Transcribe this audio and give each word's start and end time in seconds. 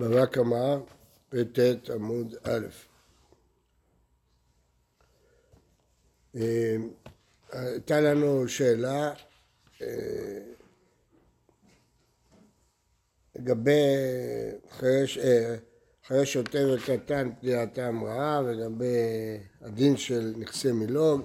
בבא 0.00 0.26
קמא, 0.26 0.76
פט 1.28 1.58
עמוד 1.94 2.34
א'. 2.42 2.66
אה, 6.36 6.76
הייתה 7.52 8.00
לנו 8.00 8.48
שאלה 8.48 9.12
אה, 9.82 9.86
לגבי 13.36 13.72
חירש, 14.70 15.18
אה, 15.18 16.26
שוטה 16.26 16.58
וקטן 16.74 17.30
פגיעתם 17.40 18.04
רעה 18.04 18.42
ולגבי 18.44 18.86
הדין 19.60 19.96
של 19.96 20.34
נכסי 20.36 20.72
מילוג. 20.72 21.20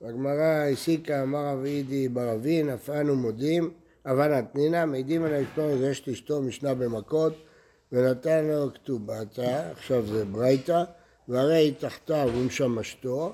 והגמרא 0.00 0.64
הסיקה, 0.72 1.22
אמר 1.22 1.46
רב 1.46 1.64
אידי 1.64 2.08
ברבין, 2.08 2.70
אף 2.70 2.90
אנו 2.90 3.16
מודים, 3.16 3.74
אבן 4.06 4.32
התנינא, 4.32 4.84
מעידים 4.84 5.24
על 5.24 5.34
האשתו 5.34 5.70
יש 5.70 6.08
אשתו 6.08 6.42
משנה 6.42 6.74
במכות 6.74 7.47
ונתן 7.92 8.44
לו 8.44 8.74
כתובתה, 8.74 9.70
עכשיו 9.70 10.06
זה 10.06 10.24
ברייתא, 10.24 10.84
והרי 11.28 11.56
היא 11.56 11.74
תחתיו 11.78 12.30
ומשמשתו, 12.34 13.32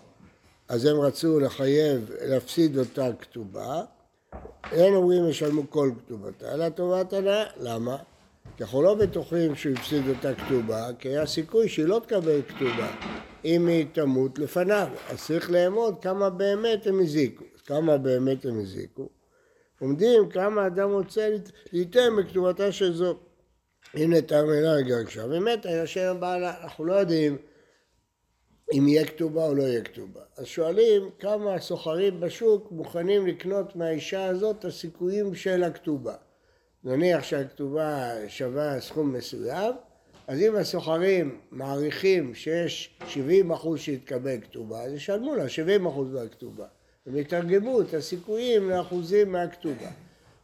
אז 0.68 0.84
הם 0.84 1.00
רצו 1.00 1.40
לחייב, 1.40 2.10
להפסיד 2.20 2.78
אותה 2.78 3.08
כתובה, 3.20 3.82
אין 4.72 4.94
אומרים 4.94 5.28
ישלמו 5.28 5.70
כל 5.70 5.90
כתובתה, 5.98 6.54
אלא 6.54 6.68
טובת 6.68 7.12
הנאה, 7.12 7.44
למה? 7.60 7.96
כי 8.56 8.62
אנחנו 8.62 8.82
לא 8.82 8.94
בטוחים 8.94 9.54
שהוא 9.54 9.72
הפסיד 9.72 10.08
אותה 10.08 10.34
כתובה, 10.34 10.88
כי 10.98 11.08
היה 11.08 11.26
סיכוי 11.26 11.68
שהיא 11.68 11.86
לא 11.86 12.00
תקבל 12.06 12.42
כתובה 12.48 12.90
אם 13.44 13.66
היא 13.66 13.86
תמות 13.92 14.38
לפניו, 14.38 14.88
אז 15.10 15.26
צריך 15.26 15.50
לאמוד 15.50 15.94
כמה 16.02 16.30
באמת 16.30 16.86
הם 16.86 17.00
הזיקו, 17.00 17.44
כמה 17.66 17.98
באמת 17.98 18.44
הם 18.44 18.60
הזיקו. 18.60 19.08
עומדים 19.80 20.28
כמה 20.28 20.66
אדם 20.66 20.90
רוצה 20.90 21.28
ליתן 21.72 22.16
בכתובתה 22.18 22.72
של 22.72 22.92
זו. 22.92 23.18
הנה 23.94 24.22
תרמלה 24.22 24.80
גרשה 24.80 25.24
ומתה, 25.24 25.70
ישן 25.70 26.00
הבעלה, 26.00 26.54
אנחנו 26.62 26.84
לא 26.84 26.94
יודעים 26.94 27.38
אם 28.72 28.88
יהיה 28.88 29.06
כתובה 29.06 29.46
או 29.46 29.54
לא 29.54 29.62
יהיה 29.62 29.82
כתובה. 29.82 30.20
אז 30.36 30.46
שואלים 30.46 31.10
כמה 31.18 31.60
סוחרים 31.60 32.20
בשוק 32.20 32.72
מוכנים 32.72 33.26
לקנות 33.26 33.76
מהאישה 33.76 34.26
הזאת 34.26 34.58
את 34.58 34.64
הסיכויים 34.64 35.34
של 35.34 35.64
הכתובה. 35.64 36.14
נניח 36.84 37.22
שהכתובה 37.22 38.10
שווה 38.28 38.80
סכום 38.80 39.12
מסוים, 39.12 39.74
אז 40.26 40.40
אם 40.40 40.56
הסוחרים 40.56 41.40
מעריכים 41.50 42.34
שיש 42.34 42.98
70 43.06 43.52
אחוז 43.52 43.80
שיתקבל 43.80 44.40
כתובה, 44.40 44.82
אז 44.82 44.92
ישלמו 44.92 45.34
לה 45.34 45.48
70 45.48 45.86
אחוז 45.86 46.12
מהכתובה. 46.12 46.66
הם 47.06 47.16
יתרגמו 47.16 47.80
את 47.80 47.94
הסיכויים 47.94 48.70
לאחוזים 48.70 49.32
מהכתובה. 49.32 49.90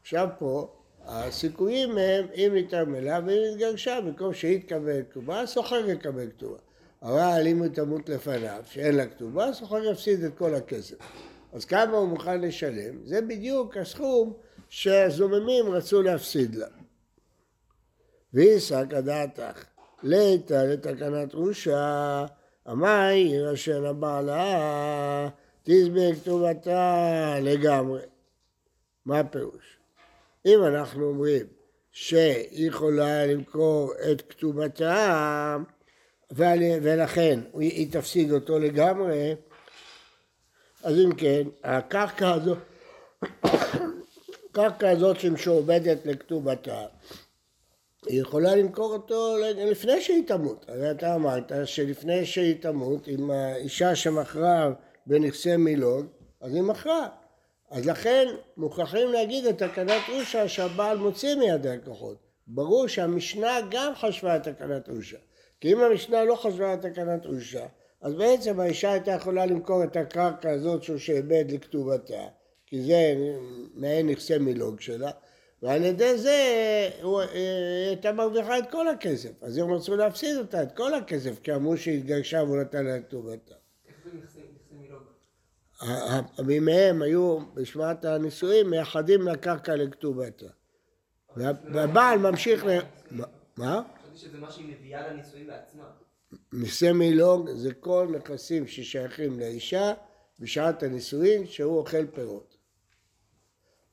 עכשיו 0.03 0.29
פה, 0.39 0.69
הסיכויים 1.13 1.99
הם 1.99 2.27
אם 2.35 2.53
נתעמלה 2.55 3.21
ואם 3.27 3.39
נתגרשה, 3.53 4.01
במקום 4.01 4.35
שהיא 4.35 4.61
תקבל 4.61 5.03
כתובה, 5.11 5.41
הסוחר 5.41 5.91
יקבל 5.91 6.31
כתובה. 6.31 6.59
אבל 7.03 7.43
אם 7.47 7.63
היא 7.63 7.71
תמות 7.71 8.09
לפניו, 8.09 8.63
שאין 8.67 8.95
לה 8.95 9.07
כתובה, 9.07 9.49
הסוחר 9.49 9.85
יפסיד 9.85 10.25
את 10.25 10.39
כל 10.39 10.55
הכסף. 10.55 10.97
אז 11.53 11.65
כמה 11.65 11.97
הוא 11.97 12.09
מוכן 12.09 12.41
לשלם? 12.41 13.07
זה 13.07 13.21
בדיוק 13.21 13.77
הסכום 13.77 14.33
שהזוממים 14.69 15.71
רצו 15.71 16.03
להפסיד 16.03 16.55
לה. 16.55 16.67
ואיסק 18.35 18.87
הדעתך, 18.91 19.65
ליתא 20.03 20.55
לתקנת 20.55 21.35
רושה, 21.35 22.27
המאי 22.67 23.15
יירשן 23.15 23.85
הבעלה, 23.85 25.29
תסביר 25.63 26.15
כתובתה 26.15 27.35
לגמרי. 27.41 28.03
מה 29.07 29.19
הפירוש? 29.19 29.80
אם 30.47 30.65
אנחנו 30.65 31.05
אומרים 31.05 31.47
שהיא 31.93 32.69
יכולה 32.69 33.27
למכור 33.27 33.93
את 34.13 34.23
כתובתה 34.29 35.57
ולכן 36.31 37.41
היא 37.59 37.93
תפסיד 37.93 38.33
אותו 38.33 38.59
לגמרי, 38.59 39.35
אז 40.83 40.97
אם 40.99 41.15
כן, 41.15 41.43
הקרקע 41.65 42.31
הזאת, 42.31 42.59
הקרקע 44.51 44.91
הזאת 44.91 45.21
שמשועבדת 45.21 46.07
לכתובתה, 46.07 46.87
היא 48.07 48.21
יכולה 48.21 48.57
למכור 48.57 48.93
אותו 48.93 49.37
לפני 49.57 50.01
שהיא 50.01 50.27
תמות. 50.27 50.65
הרי 50.69 50.91
אתה 50.91 51.15
אמרת 51.15 51.53
שלפני 51.65 52.27
שהיא 52.27 52.63
תמות, 52.63 53.09
אם 53.09 53.31
האישה 53.31 53.95
שמכרה 53.95 54.73
בנכסי 55.07 55.57
מילוג, 55.57 56.07
אז 56.41 56.55
היא 56.55 56.63
מכרה. 56.63 57.09
אז 57.71 57.87
לכן 57.87 58.27
מוכרחים 58.57 59.13
להגיד 59.13 59.47
את 59.47 59.63
תקנת 59.63 60.03
אושה 60.09 60.49
שהבעל 60.49 60.99
מוציא 60.99 61.35
מידי 61.35 61.69
הכוחות. 61.69 62.17
ברור 62.47 62.87
שהמשנה 62.87 63.59
גם 63.71 63.93
חשבה 63.95 64.37
את 64.37 64.43
תקנת 64.43 64.89
אושה. 64.89 65.17
כי 65.61 65.73
אם 65.73 65.81
המשנה 65.81 66.25
לא 66.25 66.35
חשבה 66.35 66.75
את 66.75 66.81
תקנת 66.81 67.27
אושה, 67.27 67.67
אז 68.03 68.15
בעצם 68.15 68.61
האישה 68.61 68.93
הייתה 68.93 69.11
יכולה 69.11 69.47
למכור 69.47 69.85
את 69.85 69.97
הקרקע 69.97 70.51
הזאת 70.51 70.83
שהוא 70.83 70.99
שאיבד 70.99 71.45
לכתובתה, 71.49 72.25
כי 72.67 72.83
זה 72.83 73.15
מעין 73.75 74.09
נכסי 74.09 74.39
מילוג 74.39 74.81
שלה, 74.81 75.11
ועל 75.63 75.85
ידי 75.85 76.19
זה 76.19 76.39
היא 77.03 77.89
הייתה 77.89 78.13
מרוויחה 78.13 78.59
את 78.59 78.71
כל 78.71 78.89
הכסף. 78.89 79.43
אז 79.43 79.59
הם 79.59 79.73
רצו 79.73 79.97
להפסיד 79.97 80.37
אותה, 80.37 80.63
את 80.63 80.77
כל 80.77 80.95
הכסף, 80.95 81.41
כי 81.43 81.55
אמרו 81.55 81.77
שהיא 81.77 81.99
התגרשה 81.99 82.43
והוא 82.43 82.57
נתן 82.57 82.85
לה 82.85 82.97
את 82.97 83.03
כתובתה. 83.09 83.55
מהם 86.61 87.03
היו 87.03 87.39
בשמעת 87.55 88.05
הנישואים 88.05 88.71
מייחדים 88.71 89.29
לקרקע 89.29 89.77
לכתובתה. 89.77 90.47
והבעל 91.37 92.19
ממשיך 92.19 92.65
ל... 92.65 92.79
מה? 93.57 93.83
חשבתי 94.03 94.19
שזה 94.19 94.39
מה 94.39 94.51
שהיא 94.51 94.75
מביאה 94.75 95.09
לנישואים 95.09 95.47
בעצמה. 95.47 95.85
נכסי 96.53 96.93
מילוג 96.93 97.51
זה 97.51 97.75
כל 97.75 98.09
נכסים 98.19 98.67
ששייכים 98.67 99.41
לאישה 99.41 99.93
בשעת 100.39 100.83
הנישואין 100.83 101.47
שהוא 101.47 101.79
אוכל 101.79 102.07
פירות. 102.07 102.57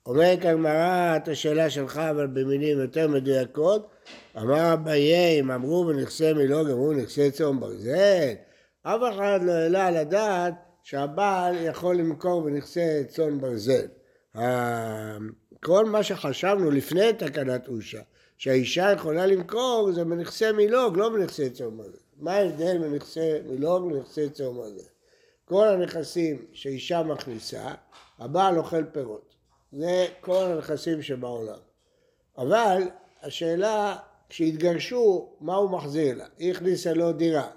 אומרת 0.06 0.46
הגמרא 0.46 1.18
את 1.18 1.28
השאלה 1.28 1.70
שלך 1.70 1.98
אבל 1.98 2.28
במילים 2.28 2.80
יותר 2.80 3.08
מדויקות 3.08 3.90
אמר 4.38 4.74
אביי 4.74 5.40
אם 5.40 5.52
אמרו 5.52 5.86
בנכסי 5.86 6.34
מילוג 6.34 6.70
אמרו 6.70 6.94
נכסי 6.94 7.32
צאן 7.32 7.60
ברזל 7.60 8.34
אף 8.84 9.02
אחד 9.14 9.40
לא 9.44 9.52
העלה 9.52 9.88
על 9.88 9.98
הדעת 9.98 10.54
שהבעל 10.88 11.56
יכול 11.66 11.96
למכור 11.96 12.42
בנכסי 12.42 13.06
צאן 13.08 13.42
ברזל. 13.42 13.88
כל 15.64 15.86
מה 15.86 16.04
שחשבנו 16.04 16.72
לפני 16.72 17.14
תקנת 17.14 17.68
אושה, 17.68 18.02
שהאישה 18.38 18.92
יכולה 18.92 19.26
למכור 19.26 19.92
זה 19.92 20.06
בנכסי 20.06 20.52
מילוג, 20.52 20.98
לא 20.98 21.10
בנכסי 21.10 21.50
צאן 21.50 21.78
ברזל. 21.78 21.98
מה 22.18 22.34
ההבדל 22.34 22.78
בין 22.78 22.94
נכסי 22.94 23.40
מילוג 23.50 23.92
לנכסי 23.92 24.30
צאן 24.30 24.54
ברזל? 24.54 24.88
כל 25.46 25.68
הנכסים 25.68 26.46
שאישה 26.54 27.04
מכניסה, 27.04 27.74
הבעל 28.20 28.58
אוכל 28.58 28.84
פירות. 28.84 29.36
זה 29.72 30.06
כל 30.22 30.44
הנכסים 30.46 31.02
שבעולם. 31.02 31.60
אבל 32.38 32.82
השאלה, 33.24 33.96
כשהתגרשו, 34.30 35.30
מה 35.40 35.56
הוא 35.56 35.70
מחזיר 35.70 36.18
לה? 36.18 36.26
היא 36.38 36.52
הכניסה 36.52 36.94
לו 36.94 37.12
דירה. 37.12 37.48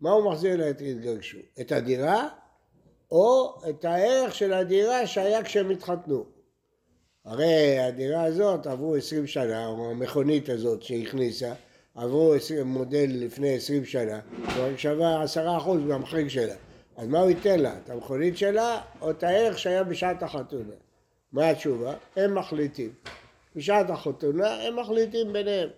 מה 0.00 0.10
הוא 0.10 0.30
מחזיר 0.30 0.56
לה 0.56 0.70
את 0.70 0.80
התגרשו? 0.80 1.38
את 1.60 1.72
הדירה 1.72 2.28
או 3.12 3.58
את 3.68 3.84
הערך 3.84 4.34
של 4.34 4.52
הדירה 4.52 5.06
שהיה 5.06 5.42
כשהם 5.42 5.70
התחתנו. 5.70 6.24
הרי 7.24 7.78
הדירה 7.78 8.22
הזאת 8.22 8.66
עברו 8.66 8.94
עשרים 8.94 9.26
שנה, 9.26 9.66
או 9.66 9.90
המכונית 9.90 10.48
הזאת 10.48 10.82
שהכניסה, 10.82 11.52
עברו 11.94 12.34
מודל 12.64 13.06
לפני 13.08 13.54
עשרים 13.54 13.84
שנה, 13.84 14.20
כבר 14.48 14.76
שווה 14.76 15.22
עשרה 15.22 15.56
אחוז 15.56 15.80
מהמחריג 15.80 16.28
שלה. 16.28 16.54
אז 16.96 17.08
מה 17.08 17.20
הוא 17.20 17.30
ייתן 17.30 17.60
לה? 17.60 17.74
את 17.84 17.90
המכונית 17.90 18.38
שלה 18.38 18.80
או 19.00 19.10
את 19.10 19.22
הערך 19.22 19.58
שהיה 19.58 19.84
בשעת 19.84 20.22
החתונה? 20.22 20.74
מה 21.32 21.48
התשובה? 21.48 21.94
הם 22.16 22.34
מחליטים. 22.34 22.92
בשעת 23.56 23.90
החתונה 23.90 24.54
הם 24.62 24.76
מחליטים 24.76 25.32
ביניהם. 25.32 25.68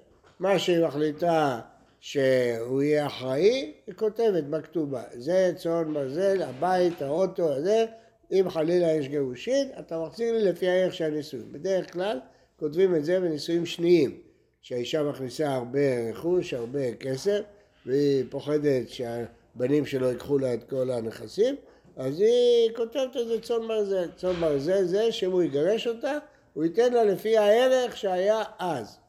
מה 0.41 0.59
שהיא 0.59 0.87
מחליטה 0.87 1.61
שהוא 2.05 2.83
יהיה 2.83 3.07
אחראי, 3.07 3.73
היא 3.87 3.95
כותבת 3.95 4.45
בכתובה, 4.45 5.03
זה 5.13 5.53
צאן 5.57 5.95
ברזל, 5.95 6.43
הבית, 6.43 7.03
האוטו, 7.03 7.53
הזה, 7.53 7.87
אם 8.33 8.51
חלילה 8.51 8.93
יש 8.93 9.09
גירושין, 9.09 9.69
אתה 9.79 9.99
מחזיר 9.99 10.33
לי 10.33 10.45
לפי 10.45 10.69
הערך 10.69 10.95
של 10.95 11.05
הנישואים. 11.05 11.53
בדרך 11.53 11.93
כלל 11.93 12.21
כותבים 12.57 12.97
את 12.97 13.05
זה 13.05 13.21
בנישואים 13.21 13.67
שניים, 13.67 14.21
שהאישה 14.63 15.03
מכניסה 15.03 15.55
הרבה 15.55 16.11
רכוש, 16.11 16.55
הרבה 16.55 16.95
כסף, 16.95 17.41
והיא 17.87 18.25
פוחדת 18.31 18.89
שהבנים 18.89 19.87
שלו 19.87 20.11
ייקחו 20.11 20.39
לה 20.39 20.55
את 20.55 20.65
כל 20.65 20.91
הנכסים, 20.91 21.57
אז 21.97 22.21
היא 22.21 22.71
כותבת 22.77 23.17
את 23.17 23.29
זה 23.29 23.41
צאן 23.41 23.69
ברזל. 23.69 24.09
צאן 24.17 24.35
ברזל 24.41 24.85
זה 24.85 25.13
שאם 25.13 25.33
הוא 25.33 25.43
יגרש 25.43 25.87
אותה, 25.87 26.19
הוא 26.55 26.65
ייתן 26.65 26.93
לה 26.93 27.05
לפי 27.05 27.37
הערך 27.37 27.97
שהיה 27.97 28.43
אז. 28.59 29.04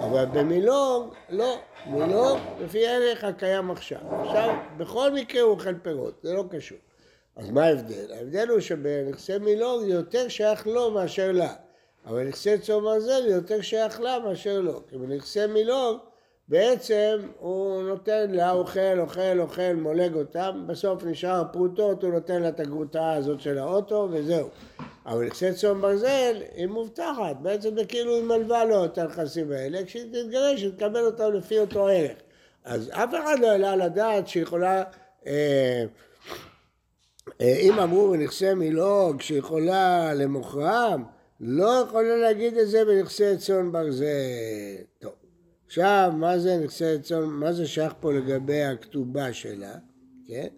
אבל 0.00 0.24
במילוג, 0.24 1.14
לא, 1.30 1.58
מילוג 1.86 2.38
לפי 2.60 2.86
הערך 2.86 3.24
הקיים 3.24 3.70
עכשיו. 3.70 3.98
עכשיו, 4.20 4.56
בכל 4.76 5.12
מקרה 5.12 5.42
הוא 5.42 5.50
אוכל 5.50 5.74
פירות, 5.82 6.14
זה 6.22 6.32
לא 6.32 6.44
קשור. 6.50 6.78
אז 7.36 7.50
מה 7.50 7.64
ההבדל? 7.64 8.12
ההבדל 8.12 8.48
הוא 8.48 8.60
שבנכסי 8.60 9.38
מילוג 9.38 9.82
יותר 9.86 10.28
שייך 10.28 10.66
לו 10.66 10.90
מאשר 10.90 11.32
לה. 11.32 11.54
אבל 12.06 12.24
נכסי 12.28 12.58
צום 12.58 12.84
ברזל 12.84 13.22
זה 13.22 13.34
יותר 13.34 13.60
שייך 13.60 14.00
לה 14.00 14.18
מאשר 14.18 14.60
לו. 14.60 14.86
כי 14.88 14.96
בנכסי 14.98 15.46
מילוג 15.46 15.98
בעצם 16.48 17.18
הוא 17.38 17.82
נותן 17.82 18.30
לה, 18.30 18.52
אוכל, 18.52 19.00
אוכל, 19.00 19.40
אוכל, 19.40 19.74
מולג 19.74 20.14
אותם, 20.14 20.64
בסוף 20.66 21.04
נשאר 21.04 21.42
פרוטות, 21.52 22.02
הוא 22.02 22.12
נותן 22.12 22.42
לה 22.42 22.48
את 22.48 22.60
הגרוטה 22.60 23.12
הזאת 23.12 23.40
של 23.40 23.58
האוטו 23.58 24.08
וזהו. 24.10 24.48
אבל 25.06 25.26
נכסי 25.26 25.52
צאן 25.54 25.80
ברזל 25.80 26.42
היא 26.54 26.66
מובטחת, 26.66 27.36
בעצם 27.42 27.76
זה 27.76 27.84
כאילו 27.84 28.14
היא 28.14 28.24
מלווה 28.24 28.64
לו 28.64 28.84
את 28.84 28.98
הנכסים 28.98 29.52
האלה, 29.52 29.84
כשהיא 29.84 30.04
תתגרש 30.12 30.62
היא 30.62 30.70
תקבל 30.76 31.04
אותם 31.04 31.32
לפי 31.32 31.58
אותו 31.58 31.86
ערך. 31.86 32.16
אז 32.64 32.90
אף 32.92 33.10
אחד 33.10 33.36
לא 33.40 33.46
העלה 33.46 33.76
לדעת 33.76 34.28
שהיא 34.28 34.42
יכולה, 34.42 34.82
אה, 35.26 35.84
אה, 37.40 37.56
אם 37.60 37.78
אמרו 37.78 38.10
בנכסי 38.10 38.54
מילוג 38.54 39.20
שהיא 39.20 39.38
יכולה 39.38 40.14
למוכרם, 40.14 41.04
לא 41.40 41.84
יכולה 41.88 42.16
להגיד 42.16 42.56
את 42.56 42.68
זה 42.68 42.84
בנכסי 42.84 43.36
צאן 43.36 43.72
ברזל. 43.72 44.04
טוב. 44.98 45.25
עכשיו, 45.66 46.12
מה 46.16 46.38
זה 46.38 46.56
נכסי 46.56 46.98
צאן, 47.02 47.24
מה 47.24 47.52
זה 47.52 47.66
שייך 47.66 47.92
פה 48.00 48.12
לגבי 48.12 48.62
הכתובה 48.62 49.32
שלה, 49.32 49.74
כן? 50.26 50.48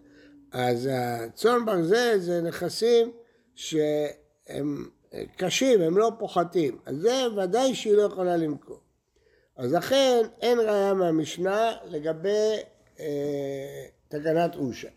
אז 0.51 0.89
הצאן 0.91 1.65
ברזל 1.65 2.17
זה 2.17 2.41
נכסים 2.41 3.11
שהם 3.55 4.89
קשים, 5.37 5.81
הם 5.81 5.97
לא 5.97 6.11
פוחתים, 6.19 6.77
אז 6.85 6.95
זה 6.95 7.23
ודאי 7.37 7.75
שהיא 7.75 7.93
לא 7.93 8.01
יכולה 8.01 8.37
למכור. 8.37 8.79
אז 9.57 9.73
לכן 9.73 10.21
אין 10.41 10.59
ראיה 10.59 10.93
מהמשנה 10.93 11.71
לגבי 11.85 12.57
אה, 12.99 13.85
תקנת 14.07 14.55
אושה. 14.55 14.87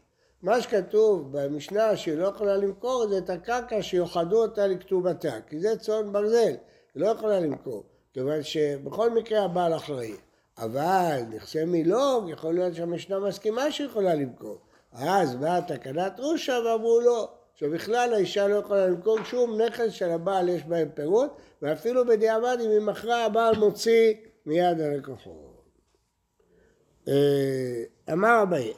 מה 0.43 0.61
שכתוב 0.61 1.29
במשנה 1.33 1.97
שהיא 1.97 2.15
לא 2.15 2.27
יכולה 2.27 2.57
למכור 2.57 3.07
זה 3.09 3.19
את 3.19 3.31
הקרקע 3.31 3.83
שיוחדו 3.83 4.43
אותה 4.43 4.67
לכתובתה, 4.67 5.41
כי 5.49 5.61
זה 5.61 5.79
צאן 5.79 6.13
ברזל, 6.13 6.55
היא 6.95 7.03
לא 7.03 7.07
יכולה 7.07 7.41
למכור. 7.41 7.85
כיוון 8.13 8.43
שבכל 8.43 9.11
מקרה 9.11 9.45
הבעל 9.45 9.77
אחראי. 9.77 10.15
אבל 10.59 11.21
נכסי 11.31 11.65
מילוג, 11.65 12.29
יכול 12.29 12.55
להיות 12.55 12.75
שהמשנה 12.75 13.19
מסכימה 13.19 13.73
שיכולה 13.73 14.15
למכור. 14.15 14.59
אז 14.93 15.37
באה 15.37 15.63
תקנת 15.63 16.21
רושה 16.21 16.59
ואמרו 16.67 17.01
לא, 17.01 17.29
שבכלל 17.55 18.15
האישה 18.15 18.49
לא 18.49 18.55
יכולה 18.55 18.87
למכור 18.87 19.19
שום 19.25 19.61
נכס 19.61 19.93
של 19.93 20.11
הבעל 20.11 20.49
יש 20.49 20.65
בהם 20.65 20.89
פירוט, 20.95 21.31
ואפילו 21.63 22.07
בדיעבד 22.07 22.57
אם 22.65 22.71
היא 22.71 22.81
מכרה 22.81 23.25
הבעל 23.25 23.55
מוציא 23.57 24.15
מיד 24.47 24.81
הלקוחות. 24.81 25.63
אה, 27.09 27.83
אמר 28.13 28.43
אביי, 28.43 28.73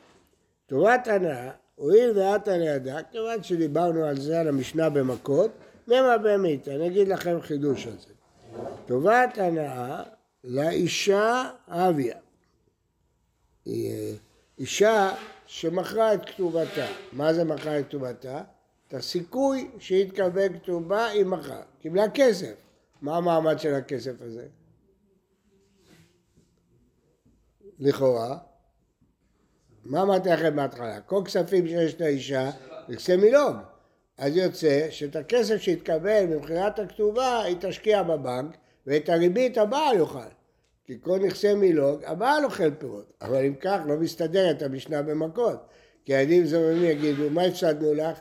טובת 0.66 1.06
הנאה, 1.06 1.50
הואיל 1.74 2.18
ואתה 2.18 2.56
לידה, 2.56 3.02
כיוון 3.02 3.42
שדיברנו 3.42 4.04
על 4.04 4.20
זה, 4.20 4.40
על 4.40 4.48
המשנה 4.48 4.90
במכות, 4.90 5.50
ממה 5.88 6.18
באמת, 6.18 6.68
אני 6.68 6.86
אגיד 6.86 7.08
לכם 7.08 7.40
חידוש 7.40 7.86
על 7.86 7.92
זה. 7.92 8.14
טובת 8.86 9.38
הנאה 9.38 10.02
לאישה 10.44 11.50
אביה. 11.68 12.16
אישה 14.58 15.14
שמכרה 15.46 16.14
את 16.14 16.24
כתובתה. 16.24 16.86
מה 17.12 17.34
זה 17.34 17.44
מכרה 17.44 17.78
את 17.78 17.88
כתובתה? 17.88 18.42
את 18.88 18.94
הסיכוי 18.94 19.70
שהיא 19.78 20.10
תקבל 20.10 20.58
כתובה 20.58 21.06
היא 21.06 21.26
מכרה. 21.26 21.62
קיבלה 21.80 22.10
כסף. 22.14 22.54
מה 23.02 23.16
המעמד 23.16 23.58
של 23.58 23.74
הכסף 23.74 24.12
הזה? 24.20 24.46
לכאורה. 27.78 28.38
מה 29.84 30.02
אמרתי 30.02 30.28
לכם 30.28 30.56
בהתחלה? 30.56 31.00
כל 31.00 31.22
כספים 31.24 31.66
שיש 31.68 32.00
לאישה, 32.00 32.50
נכסי 32.88 33.16
מילוג. 33.16 33.56
אז 34.18 34.36
יוצא 34.36 34.86
שאת 34.90 35.16
הכסף 35.16 35.56
שהתקבל 35.56 36.24
ממכירת 36.26 36.78
הכתובה 36.78 37.42
היא 37.42 37.56
תשקיע 37.60 38.02
בבנק 38.02 38.56
ואת 38.86 39.08
הריבית 39.08 39.58
הבעל 39.58 39.96
יאכל. 39.96 40.18
כי 40.84 40.98
כל 41.00 41.18
נכסי 41.18 41.54
מילוג, 41.54 42.04
הבעל 42.04 42.44
אוכל 42.44 42.70
פירות. 42.70 43.12
אבל 43.22 43.44
אם 43.44 43.54
כך 43.60 43.78
לא 43.86 43.96
מסתדרת 43.96 44.62
המשנה 44.62 45.02
במכות. 45.02 45.66
כי 46.04 46.14
הילדים 46.14 46.46
זוממים 46.46 46.84
יגידו, 46.84 47.30
מה 47.30 47.42
הפסדנו 47.42 47.94
לך? 47.94 48.18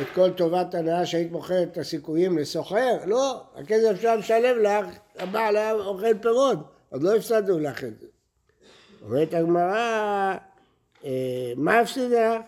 את 0.00 0.06
כל 0.14 0.30
טובת 0.30 0.74
הנאה 0.74 1.06
שהיית 1.06 1.32
מוכרת 1.32 1.68
את 1.72 1.78
הסיכויים 1.78 2.38
לסוחר? 2.38 2.96
לא, 3.06 3.42
הכסף 3.54 3.90
אפשר 3.90 4.16
לשלם 4.16 4.62
לך, 4.62 4.86
הבעל 5.18 5.56
היה 5.56 5.72
אוכל 5.72 6.18
פירות, 6.22 6.58
עוד 6.90 7.02
לא 7.02 7.16
הפסדנו 7.16 7.58
לך 7.58 7.84
את 7.84 8.00
זה. 8.00 8.06
אומרת 9.02 9.34
הגמרא, 9.34 10.36
אה, 11.04 11.52
מה 11.56 11.80
הפסיד 11.80 12.10
לך? 12.10 12.40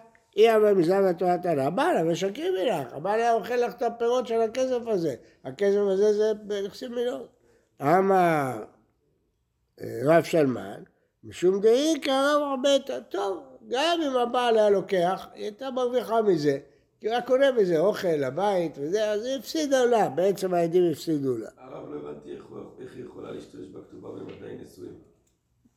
מזמן 0.77 1.05
התורת 1.05 1.47
הנאה, 1.47 1.67
הבעל 1.67 1.97
המשקים 1.97 2.55
לך, 2.55 2.93
הבעל 2.93 3.21
היה 3.21 3.35
אוכל 3.35 3.57
לך 3.57 3.75
את 3.75 3.83
הפירות 3.83 4.27
של 4.27 4.41
הכסף 4.41 4.87
הזה, 4.87 5.15
הכסף 5.45 5.81
הזה 5.93 6.13
זה 6.13 6.33
נכסים 6.65 6.95
מיליון. 6.95 7.27
אמר 7.83 8.65
אה, 9.81 10.01
רב 10.05 10.23
שלמן, 10.23 10.83
משום 11.25 11.61
דאי 11.61 12.01
קרב 12.01 12.43
הרבה 12.43 12.71
טוב, 13.09 13.43
גם 13.69 13.99
אם 14.07 14.17
הבעל 14.17 14.59
היה 14.59 14.71
לוקח, 14.71 15.27
היא 15.35 15.43
הייתה 15.43 15.71
מרוויחה 15.71 16.23
מזה, 16.23 16.59
כי 17.01 17.09
היה 17.09 17.23
קונה 17.23 17.53
בזה 17.53 17.79
אוכל 17.79 18.09
לבית 18.09 18.79
וזה, 18.79 19.11
אז 19.11 19.25
היא 19.25 19.39
הפסידה 19.39 19.85
לה, 19.85 20.09
בעצם 20.09 20.55
העדים 20.55 20.93
הפסידו 20.93 21.39
לה. 21.39 21.49
הרב 21.59 21.91
לא 21.91 21.97
הבנתי 21.97 22.37
איך 22.81 22.95
היא 22.97 23.05
יכולה 23.05 23.31
להשתמש 23.33 23.67
בכתובה 23.67 24.09
במדי 24.09 24.57
נישואין. 24.57 24.95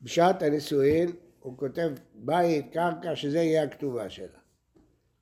בשעת 0.02 0.42
הנישואין 0.42 1.12
הוא 1.40 1.58
כותב 1.58 1.90
בית, 2.14 2.72
קרקע, 2.72 3.16
שזה 3.16 3.38
יהיה 3.38 3.62
הכתובה 3.62 4.10
שלה. 4.10 4.39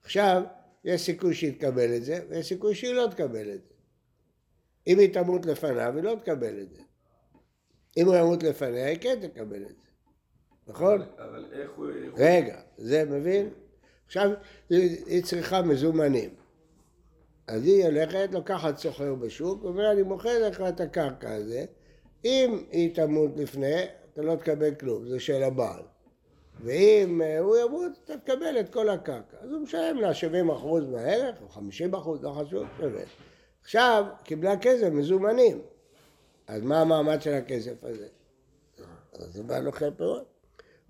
עכשיו, 0.09 0.43
יש 0.85 1.01
סיכוי 1.01 1.35
שהיא 1.35 1.53
תקבל 1.53 1.97
את 1.97 2.05
זה, 2.05 2.21
ויש 2.29 2.49
סיכוי 2.49 2.75
שהיא 2.75 2.95
לא 2.95 3.07
תקבל 3.11 3.51
את 3.55 3.63
זה. 3.69 3.75
אם 4.87 4.99
היא 4.99 5.15
תמות 5.15 5.47
לפניו, 5.47 5.93
היא 5.97 6.03
לא 6.03 6.17
תקבל 6.23 6.61
את 6.61 6.71
זה. 6.71 6.83
אם 7.97 8.07
הוא 8.07 8.17
ימות 8.17 8.43
לפניה, 8.43 8.87
היא 8.87 8.99
כן 9.01 9.19
תקבל 9.21 9.63
את 9.63 9.69
זה. 9.69 9.89
נכון? 10.67 11.03
אבל 11.19 11.45
איך 11.53 11.71
הוא... 11.77 11.87
רגע, 12.17 12.61
זה 12.79 13.05
מבין? 13.05 13.51
עכשיו, 14.07 14.31
היא 14.71 15.25
צריכה 15.25 15.63
מזומנים. 15.63 16.31
אז 17.47 17.65
היא 17.65 17.85
הולכת, 17.85 18.29
לוקחת 18.33 18.79
סוחר 18.79 19.15
בשוק, 19.15 19.65
ואומרת, 19.65 19.93
אני 19.93 20.03
מוכר 20.03 20.49
לך 20.49 20.61
את 20.69 20.81
הקרקע 20.81 21.35
הזה, 21.35 21.65
אם 22.25 22.65
היא 22.71 22.95
תמות 22.95 23.31
לפני, 23.37 23.85
אתה 24.13 24.23
לא 24.23 24.37
תקבל 24.37 24.75
כלום, 24.75 25.09
זה 25.09 25.21
של 25.21 25.43
הבעל. 25.43 25.83
ואם 26.61 27.23
אה, 27.23 27.39
הוא 27.39 27.57
ימות, 27.57 27.93
אתה 28.05 28.19
תקבל 28.19 28.61
את 28.61 28.73
כל 28.73 28.89
הקרקע. 28.89 29.37
אז 29.41 29.51
הוא 29.51 29.61
משלם 29.61 29.97
לה 29.97 30.15
70 30.15 30.51
אחוז 30.51 30.85
מהערך, 30.85 31.43
או 31.43 31.49
50 31.49 31.95
אחוז, 31.95 32.23
לא 32.23 32.31
חשוב, 32.31 32.67
שווה. 32.79 33.03
עכשיו, 33.63 34.05
קיבלה 34.23 34.57
כסף 34.57 34.89
מזומנים. 34.93 35.61
אז 36.47 36.63
מה 36.63 36.81
המעמד 36.81 37.23
של 37.23 37.35
הכסף 37.35 37.85
הזה? 37.85 38.07
אז 39.13 39.33
זה 39.33 39.43
בא 39.43 39.59
לוקח 39.59 39.87
פירות. 39.97 40.25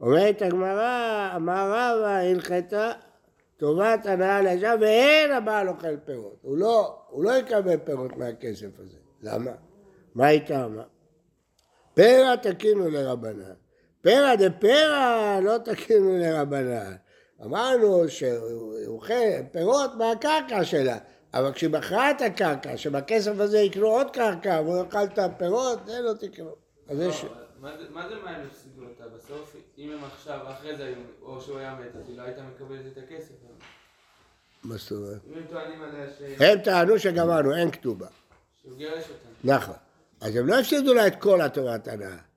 אומרת 0.00 0.42
הגמרא, 0.42 1.32
אמר 1.36 1.66
רבא, 1.66 2.16
הלכתה 2.16 2.92
טובת 3.56 4.06
הנאה 4.06 4.42
לאישה 4.42 4.74
ואין 4.80 5.32
הבעל 5.32 5.68
אוכל 5.68 5.96
פירות. 5.96 6.38
הוא 6.42 6.56
לא, 6.58 6.98
הוא 7.08 7.24
לא 7.24 7.38
יקבל 7.38 7.76
פירות 7.84 8.16
מהכסף 8.16 8.78
הזה. 8.78 8.98
למה? 9.22 9.50
מה 10.14 10.26
הייתה 10.26 10.64
אמרה? 10.64 10.84
פרע 11.94 12.36
תקינו 12.36 12.90
לרבנן. 12.90 13.54
פרע 14.08 14.36
דפרע 14.36 15.40
לא 15.42 15.58
תקינו 15.58 16.18
לרבנן. 16.18 16.96
אמרנו 17.44 18.08
שהוא 18.08 19.02
פירות 19.52 19.90
מהקרקע 19.94 20.64
שלה, 20.64 20.98
אבל 21.34 21.52
כשהיא 21.52 21.70
מכרה 21.70 22.10
את 22.10 22.20
הקרקע, 22.20 22.76
שבכסף 22.76 23.32
הזה 23.38 23.58
יקנו 23.58 23.86
עוד 23.86 24.10
קרקע 24.10 24.60
והוא 24.64 24.78
יאכל 24.78 25.04
את 25.04 25.18
הפירות, 25.18 25.78
זה 25.86 26.00
לא 26.00 26.12
תקנו. 26.12 26.50
אז 26.88 27.00
יש... 27.00 27.24
לא, 27.24 27.30
מה 27.90 28.08
זה 28.08 28.14
מה 28.24 28.30
הם 28.30 28.46
הפסידו 28.46 28.82
אותה? 28.82 29.04
בסוף, 29.16 29.56
אם 29.78 29.92
הם 29.92 30.04
עכשיו, 30.04 30.38
אחרי 30.48 30.76
זה, 30.76 30.94
או 31.22 31.40
שהוא 31.40 31.58
היה 31.58 31.74
מת, 31.74 31.96
אז 31.96 32.08
היא 32.08 32.18
לא 32.18 32.22
הייתה 32.22 32.42
מקבלת 32.42 32.86
את 32.92 32.98
הכסף. 32.98 33.34
מה 34.64 34.76
זאת 34.76 34.92
אומרת? 34.92 35.20
אם 35.26 35.38
הם 35.38 35.46
טוענים 35.50 35.82
עליה 35.82 36.06
ש... 36.18 36.22
הם 36.40 36.58
טענו 36.58 36.98
שגמרנו, 36.98 37.56
אין 37.56 37.70
כתובה. 37.70 38.06
שהוא 38.62 38.76
גירש 38.76 39.04
אותם. 39.04 39.48
נכון. 39.52 39.74
אז 40.20 40.36
הם 40.36 40.46
לא 40.46 40.58
הפסידו 40.58 40.94
לה 40.94 41.06
את 41.06 41.20
כל 41.20 41.40
התורת 41.40 41.88
הנאה. 41.88 42.27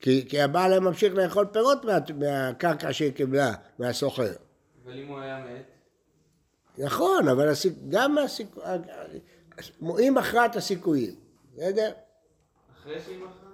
כי, 0.00 0.26
כי 0.28 0.40
הבעל 0.40 0.70
היה 0.72 0.80
ממשיך 0.80 1.14
לאכול 1.14 1.46
פירות 1.52 1.84
מה, 1.84 1.98
מהקרקע 2.14 2.92
שהיא 2.92 3.12
קיבלה, 3.12 3.52
מהסוחר. 3.78 4.32
אבל 4.84 4.98
אם 4.98 5.08
הוא 5.08 5.18
היה 5.18 5.38
מת? 5.38 5.64
נכון, 6.78 7.28
אבל 7.28 7.48
הסיכ... 7.48 7.72
גם 7.88 8.14
מהסיכוי... 8.14 8.62
היא 9.80 10.10
מכרה 10.10 10.46
את 10.46 10.56
הסיכויים, 10.56 11.14
בסדר? 11.54 11.92
אחרי 12.80 13.00
שהיא 13.00 13.16
מכרה? 13.18 13.50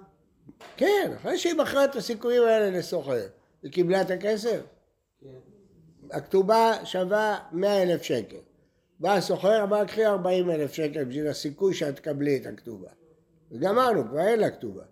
כן, 0.77 1.11
אחרי 1.15 1.37
שהיא 1.37 1.53
מכרה 1.53 1.85
את 1.85 1.95
הסיכויים 1.95 2.43
האלה 2.43 2.79
לסוחר. 2.79 3.27
היא 3.63 3.71
קיבלה 3.71 4.01
את 4.01 4.09
הכסף? 4.11 4.59
כן. 5.21 5.27
הכתובה 6.11 6.85
שווה 6.85 7.39
100 7.51 7.83
אלף 7.83 8.01
שקל. 8.01 8.37
בא 8.99 9.13
הסוחר, 9.13 9.63
אמר, 9.63 9.85
קחי 9.85 10.05
40 10.05 10.51
אלף 10.51 10.73
שקל 10.73 11.03
בשביל 11.03 11.27
הסיכוי 11.27 11.73
שאת 11.73 11.95
תקבלי 11.95 12.37
את 12.37 12.45
הכתובה. 12.45 12.89
וגמרנו, 13.51 14.07
כבר 14.09 14.19
אין 14.19 14.39
לה 14.39 14.49
כתובה. 14.49 14.83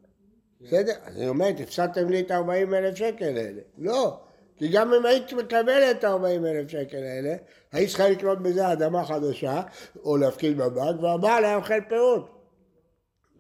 בסדר? 0.64 0.94
אז 1.06 1.18
היא 1.18 1.28
אומרת, 1.28 1.60
הפסדתם 1.60 2.10
לי 2.10 2.20
את 2.20 2.32
ה-40 2.32 2.76
אלף 2.76 2.96
שקל 2.96 3.38
האלה. 3.38 3.62
לא, 3.78 4.20
כי 4.58 4.68
גם 4.68 4.94
אם 4.94 5.06
היית 5.06 5.34
מקבלת 5.34 6.00
את 6.00 6.04
ה-40 6.04 6.26
אלף 6.26 6.70
שקל 6.70 6.98
האלה, 6.98 7.36
היית 7.72 7.90
צריכה 7.90 8.10
לקנות 8.10 8.42
בזה 8.42 8.72
אדמה 8.72 9.06
חדשה, 9.06 9.62
או 10.04 10.18
להפקיד 10.18 10.58
בבנק, 10.58 11.02
והבעל 11.02 11.46
היה 11.46 11.56
אוכל 11.56 11.82
פירות. 11.90 12.30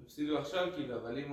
הפסידו 0.05 0.37
עכשיו 0.37 0.67
כאילו, 0.75 0.95
אבל 0.95 1.17
אם 1.17 1.31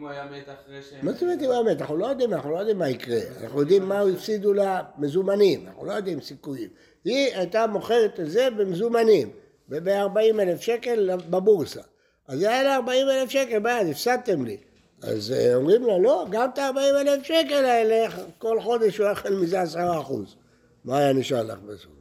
הוא 0.00 0.10
היה, 0.10 0.26
מת 0.30 0.48
אחרי 0.48 0.82
ש... 0.82 0.92
מה 1.02 1.12
זאת 1.12 1.22
אומרת 1.22 1.38
אם 1.42 1.44
הוא 1.44 1.52
היה 1.52 1.62
מת? 1.62 1.80
אנחנו 1.80 1.96
לא 1.96 2.06
יודעים, 2.06 2.34
אנחנו 2.34 2.50
לא 2.50 2.58
יודעים 2.58 2.78
מה 2.78 2.88
יקרה. 2.88 3.18
אנחנו 3.42 3.60
יודעים 3.60 3.88
מה 3.88 4.00
הפסידו 4.00 4.52
לה 4.52 4.82
מזומנים, 4.98 5.66
אנחנו 5.66 5.84
לא 5.84 5.92
יודעים 5.92 6.20
סיכויים. 6.20 6.68
היא 7.04 7.36
הייתה 7.36 7.66
מוכרת 7.66 8.20
את 8.20 8.30
זה 8.30 8.50
במזומנים, 8.50 9.30
וב-40 9.68 10.40
אלף 10.40 10.60
שקל 10.60 11.16
בבורסה. 11.30 11.82
אז 12.28 12.38
זה 12.38 12.50
היה 12.50 12.62
לה 12.62 12.76
40 12.76 13.08
אלף 13.08 13.30
שקל, 13.30 13.58
ביד, 13.58 13.86
הפסדתם 13.90 14.44
לי. 14.44 14.56
אז 15.02 15.32
אה, 15.32 15.54
אומרים 15.54 15.86
לה, 15.86 15.98
לא, 15.98 16.26
גם 16.30 16.50
את 16.52 16.58
ה-40 16.58 17.00
אלף 17.00 17.22
שקל 17.22 17.64
האלה, 17.64 18.10
כל 18.38 18.60
חודש 18.60 18.98
הוא 18.98 19.08
יאכל 19.08 19.30
מזה 19.30 19.60
10 19.60 20.00
אחוז. 20.00 20.36
מה 20.84 20.98
היה 20.98 21.12
נשאר 21.12 21.42
לך 21.42 21.58
בסוף? 21.58 21.92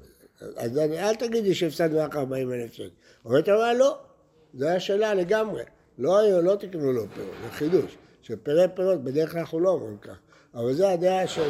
אז 0.58 0.78
אל 0.78 1.16
תגידי 1.16 1.56
שהפסדנו 1.56 2.00
רק 2.00 2.16
40 2.16 2.54
אלף 2.54 2.74
שקל. 2.74 2.90
אומרת 3.26 3.48
לה, 3.48 3.74
לא, 3.74 3.98
זו 4.54 4.68
היה 4.68 4.80
שאלה 4.80 5.14
לגמרי. 5.14 5.64
לא 5.98 6.20
היו, 6.20 6.42
לא 6.42 6.56
תקנו 6.56 6.92
לו 6.92 7.06
פירות, 7.14 7.34
זה 7.44 7.52
חידוש. 7.52 7.98
שפירי 8.22 8.66
פירות, 8.76 9.04
בדרך 9.04 9.32
כלל 9.32 9.40
אנחנו 9.40 9.60
לא 9.60 9.70
אומרים 9.70 9.98
כך. 9.98 10.16
אבל 10.54 10.74
זו 10.74 10.88
הדעה 10.88 11.28
של... 11.28 11.50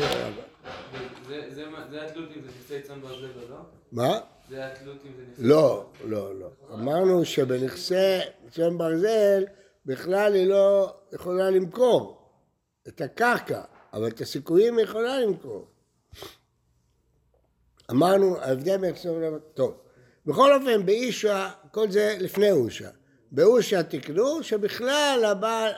זה 1.92 2.06
התלות 2.06 2.30
אם 2.38 2.42
זה 2.42 2.48
נכסי 2.60 2.82
צאן 2.82 3.02
ברזל 3.02 3.26
או 3.44 3.50
לא? 3.50 3.58
מה? 3.92 4.20
זה 4.50 4.66
התלות 4.66 4.98
אם 5.06 5.12
זה 5.18 5.24
נכסי... 5.32 5.44
לא, 5.44 5.86
לא, 6.06 6.40
לא. 6.40 6.50
אמרנו 6.74 7.26
שבנכסי 7.26 8.20
צאן 8.52 8.78
ברזל 8.78 9.44
בכלל 9.90 10.34
היא 10.34 10.48
לא 10.48 10.94
יכולה 11.12 11.50
למכור 11.50 12.30
את 12.88 13.02
הקרקע, 13.02 13.62
אבל 13.94 14.08
את 14.08 14.22
הסיכויים 14.22 14.78
היא 14.78 14.84
יכולה 14.84 15.20
למכור. 15.20 15.68
אמרנו, 17.92 18.38
ההבדל 18.38 18.78
בין 18.78 18.90
נכסי 18.90 19.04
צאן 19.04 19.38
טוב. 19.54 19.78
בכל 20.26 20.54
אופן, 20.54 20.86
באישה, 20.86 21.50
כל 21.72 21.92
זה 21.92 22.18
לפני 22.20 22.52
אושה. 22.52 22.90
באושה 23.32 23.84
תקנו 23.84 24.44
שבכלל 24.44 25.24
הבעל, 25.28 25.72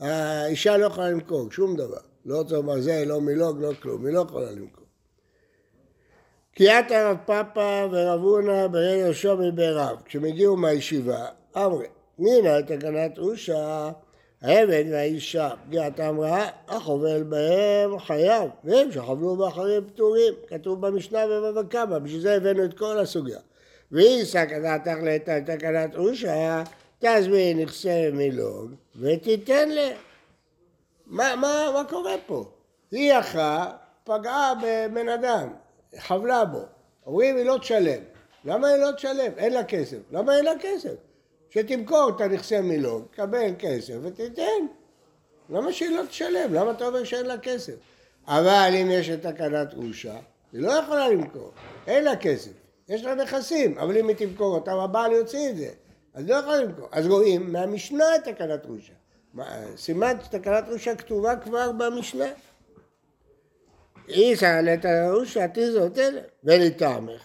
האישה 0.00 0.76
לא 0.76 0.86
יכולה 0.86 1.10
למכור 1.10 1.50
שום 1.50 1.76
דבר. 1.76 2.00
לא 2.24 2.44
צאן 2.48 2.66
ברזל, 2.66 3.04
לא 3.04 3.20
מילוג, 3.20 3.60
לא 3.60 3.72
כלום, 3.82 4.06
היא 4.06 4.14
לא 4.14 4.20
יכולה 4.20 4.50
למכור. 4.50 4.84
קריאת 6.54 6.90
הרב 6.90 7.16
פאפא 7.26 7.86
ורב 7.90 8.20
הונא 8.20 8.66
ברי 8.66 8.96
יהושע 8.96 9.34
מבערב, 9.34 10.02
כשהם 10.04 10.24
הגיעו 10.24 10.56
מהישיבה, 10.56 11.26
אמרי, 11.56 11.86
נינה 12.18 12.62
תקנת 12.62 13.18
אושה, 13.18 13.90
העבד 14.42 14.84
והאישה, 14.90 15.50
פגיעת 15.66 16.00
אמרה, 16.00 16.48
החובל 16.68 17.22
בהם 17.22 17.98
חייב, 17.98 18.50
והם 18.64 18.92
שחבלו 18.92 19.36
באחרים 19.36 19.84
פטורים, 19.86 20.34
כתוב 20.48 20.86
במשנה 20.86 21.26
בבבא 21.26 21.62
קמא, 21.62 21.98
בשביל 21.98 22.20
זה 22.20 22.34
הבאנו 22.34 22.64
את 22.64 22.78
כל 22.78 22.98
הסוגיה. 22.98 23.38
והיא 23.92 24.24
סכנת 24.24 24.84
תכלת 24.84 25.28
על 25.28 25.40
תקנת 25.40 25.94
אושה, 25.94 26.62
תזמין 26.98 27.60
נכסי 27.60 28.10
מילוג 28.10 28.70
ותיתן 29.00 29.68
לה. 29.68 29.88
מה, 31.06 31.36
מה, 31.36 31.70
מה 31.74 31.84
קורה 31.88 32.14
פה? 32.26 32.44
היא 32.90 33.18
אחת 33.18 33.86
פגעה 34.04 34.52
בבן 34.62 35.08
אדם, 35.08 35.48
חבלה 35.98 36.44
בו. 36.44 36.62
אומרים 37.06 37.36
היא 37.36 37.44
לא 37.44 37.58
תשלם. 37.58 38.00
למה 38.44 38.68
היא 38.68 38.76
לא 38.76 38.92
תשלם? 38.92 39.32
אין 39.36 39.52
לה 39.52 39.64
כסף. 39.64 39.98
למה 40.10 40.36
אין 40.36 40.44
לה 40.44 40.52
כסף? 40.60 40.94
שתמכור 41.56 42.10
את 42.16 42.20
הנכסי 42.20 42.60
מילוג, 42.60 43.04
תקבל 43.10 43.50
כסף 43.58 43.94
ותיתן. 44.02 44.66
למה 45.50 45.72
שהיא 45.72 45.96
לא 45.96 46.06
תשלם? 46.06 46.54
למה 46.54 46.70
אתה 46.70 46.86
אומר 46.86 47.04
שאין 47.04 47.26
לה 47.26 47.38
כסף? 47.38 47.74
אבל 48.26 48.70
אם 48.82 48.90
יש 48.90 49.10
את 49.10 49.22
תקנת 49.26 49.74
אושה, 49.74 50.16
היא 50.52 50.60
לא 50.60 50.72
יכולה 50.72 51.08
למכור. 51.08 51.52
אין 51.86 52.04
לה 52.04 52.16
כסף. 52.16 52.50
יש 52.88 53.04
לה 53.04 53.14
נכסים, 53.14 53.78
אבל 53.78 53.98
אם 53.98 54.08
היא 54.08 54.16
תמכור 54.16 54.54
אותם, 54.54 54.76
הבעל 54.76 55.12
יוציא 55.12 55.50
את 55.50 55.56
זה. 55.56 55.68
אז 56.14 56.28
לא 56.28 56.34
יכולה 56.34 56.60
למכור. 56.60 56.88
אז 56.92 57.06
רואים 57.06 57.52
מהמשנה 57.52 58.16
את 58.16 58.24
תקנת 58.24 58.66
אושה. 58.66 58.92
סימן 59.76 60.16
שתקנת 60.24 60.64
אושה 60.68 60.94
כתובה 60.96 61.36
כבר 61.36 61.72
במשנה. 61.72 62.26
איסא 64.08 64.60
לתרושה 64.60 65.48
תיזות 65.48 65.98
אלה, 65.98 66.20
ולטעמך. 66.44 67.22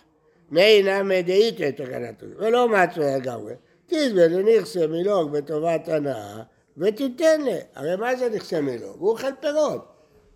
נהינה 0.52 1.04
מדעית 1.04 1.62
את 1.62 1.82
תקנת 1.82 2.24
אושה, 2.24 2.36
ולא 2.38 2.70
מצו 2.70 3.02
לגמרי. 3.02 3.54
תזבה 3.92 4.28
לנכסי 4.28 4.88
מילוג 4.88 5.32
בטובת 5.32 5.88
הנאה, 5.88 6.42
ותיתן 6.78 7.42
לה. 7.42 7.58
הרי 7.76 7.96
מה 7.96 8.16
זה 8.16 8.30
נכסי 8.30 8.60
מילוג? 8.60 8.96
הוא 9.00 9.10
אוכל 9.10 9.32
פירות. 9.40 9.88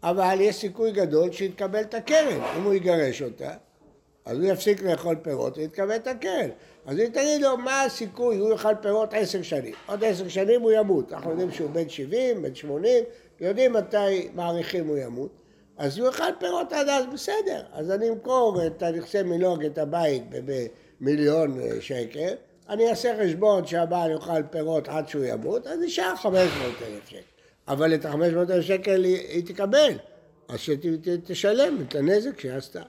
אבל 0.04 0.38
יש 0.42 0.56
סיכוי 0.56 0.92
גדול 0.92 1.32
שיתקבל 1.32 1.82
את 1.82 1.94
הקרן. 1.94 2.42
אם 2.58 2.64
הוא 2.64 2.74
יגרש 2.74 3.22
אותה, 3.22 3.54
אז 4.26 4.38
הוא 4.38 4.46
יפסיק 4.46 4.84
לאכול 4.84 5.16
פירות 5.22 5.58
ויתקבל 5.58 5.96
את 5.96 6.08
הקרן. 6.08 6.50
אז 6.86 6.98
היא 6.98 7.08
תגיד 7.08 7.42
לו, 7.42 7.58
מה 7.58 7.84
הסיכוי, 7.84 8.38
הוא 8.38 8.52
יאכל 8.52 8.76
פירות 8.82 9.14
עשר 9.14 9.42
שנים. 9.42 9.74
עוד 9.86 10.04
עשר 10.04 10.28
שנים 10.28 10.62
הוא 10.62 10.72
ימות. 10.72 11.14
אנחנו 11.14 11.30
יודעים 11.30 11.52
שהוא 11.52 11.70
בן 11.70 11.90
70, 11.90 12.42
בן 12.42 12.56
80, 12.56 13.04
יודעים 13.40 13.74
מתי 13.74 14.30
מעריכים 14.34 14.88
הוא 14.88 14.98
ימות. 14.98 15.30
אז 15.78 15.98
הוא 15.98 16.08
יאכל 16.08 16.24
פירות 16.40 16.74
עד 16.74 16.90
אז, 16.90 17.06
בסדר. 17.14 17.64
אז 17.74 17.92
אני 17.92 18.10
אמכור 18.10 18.66
את 18.68 18.84
הנכסי 18.84 19.24
מילוג, 19.24 19.64
את 19.64 19.78
הבית, 19.78 20.24
במיליון 21.02 21.60
אה, 21.60 21.82
שקל. 21.82 22.34
אני 22.69 22.89
אעשה 22.89 23.15
חשבון 23.24 23.67
שהבעל 23.67 24.12
יאכל 24.12 24.43
פירות 24.50 24.88
עד 24.88 25.07
שהוא 25.07 25.24
ימות, 25.25 25.67
אז 25.67 25.79
נשאר 25.79 26.15
500 26.15 26.48
אלף 26.81 27.10
שקל. 27.10 27.19
אבל 27.67 27.95
את 27.95 28.05
ה-500 28.05 28.51
אלף 28.51 28.65
שקל 28.65 29.03
היא, 29.03 29.17
היא 29.17 29.45
תקבל. 29.45 29.91
אז 30.48 30.60
שתשלם 30.60 31.81
את 31.81 31.95
הנזק 31.95 32.39
שהיא 32.39 32.51
עשתה. 32.51 32.81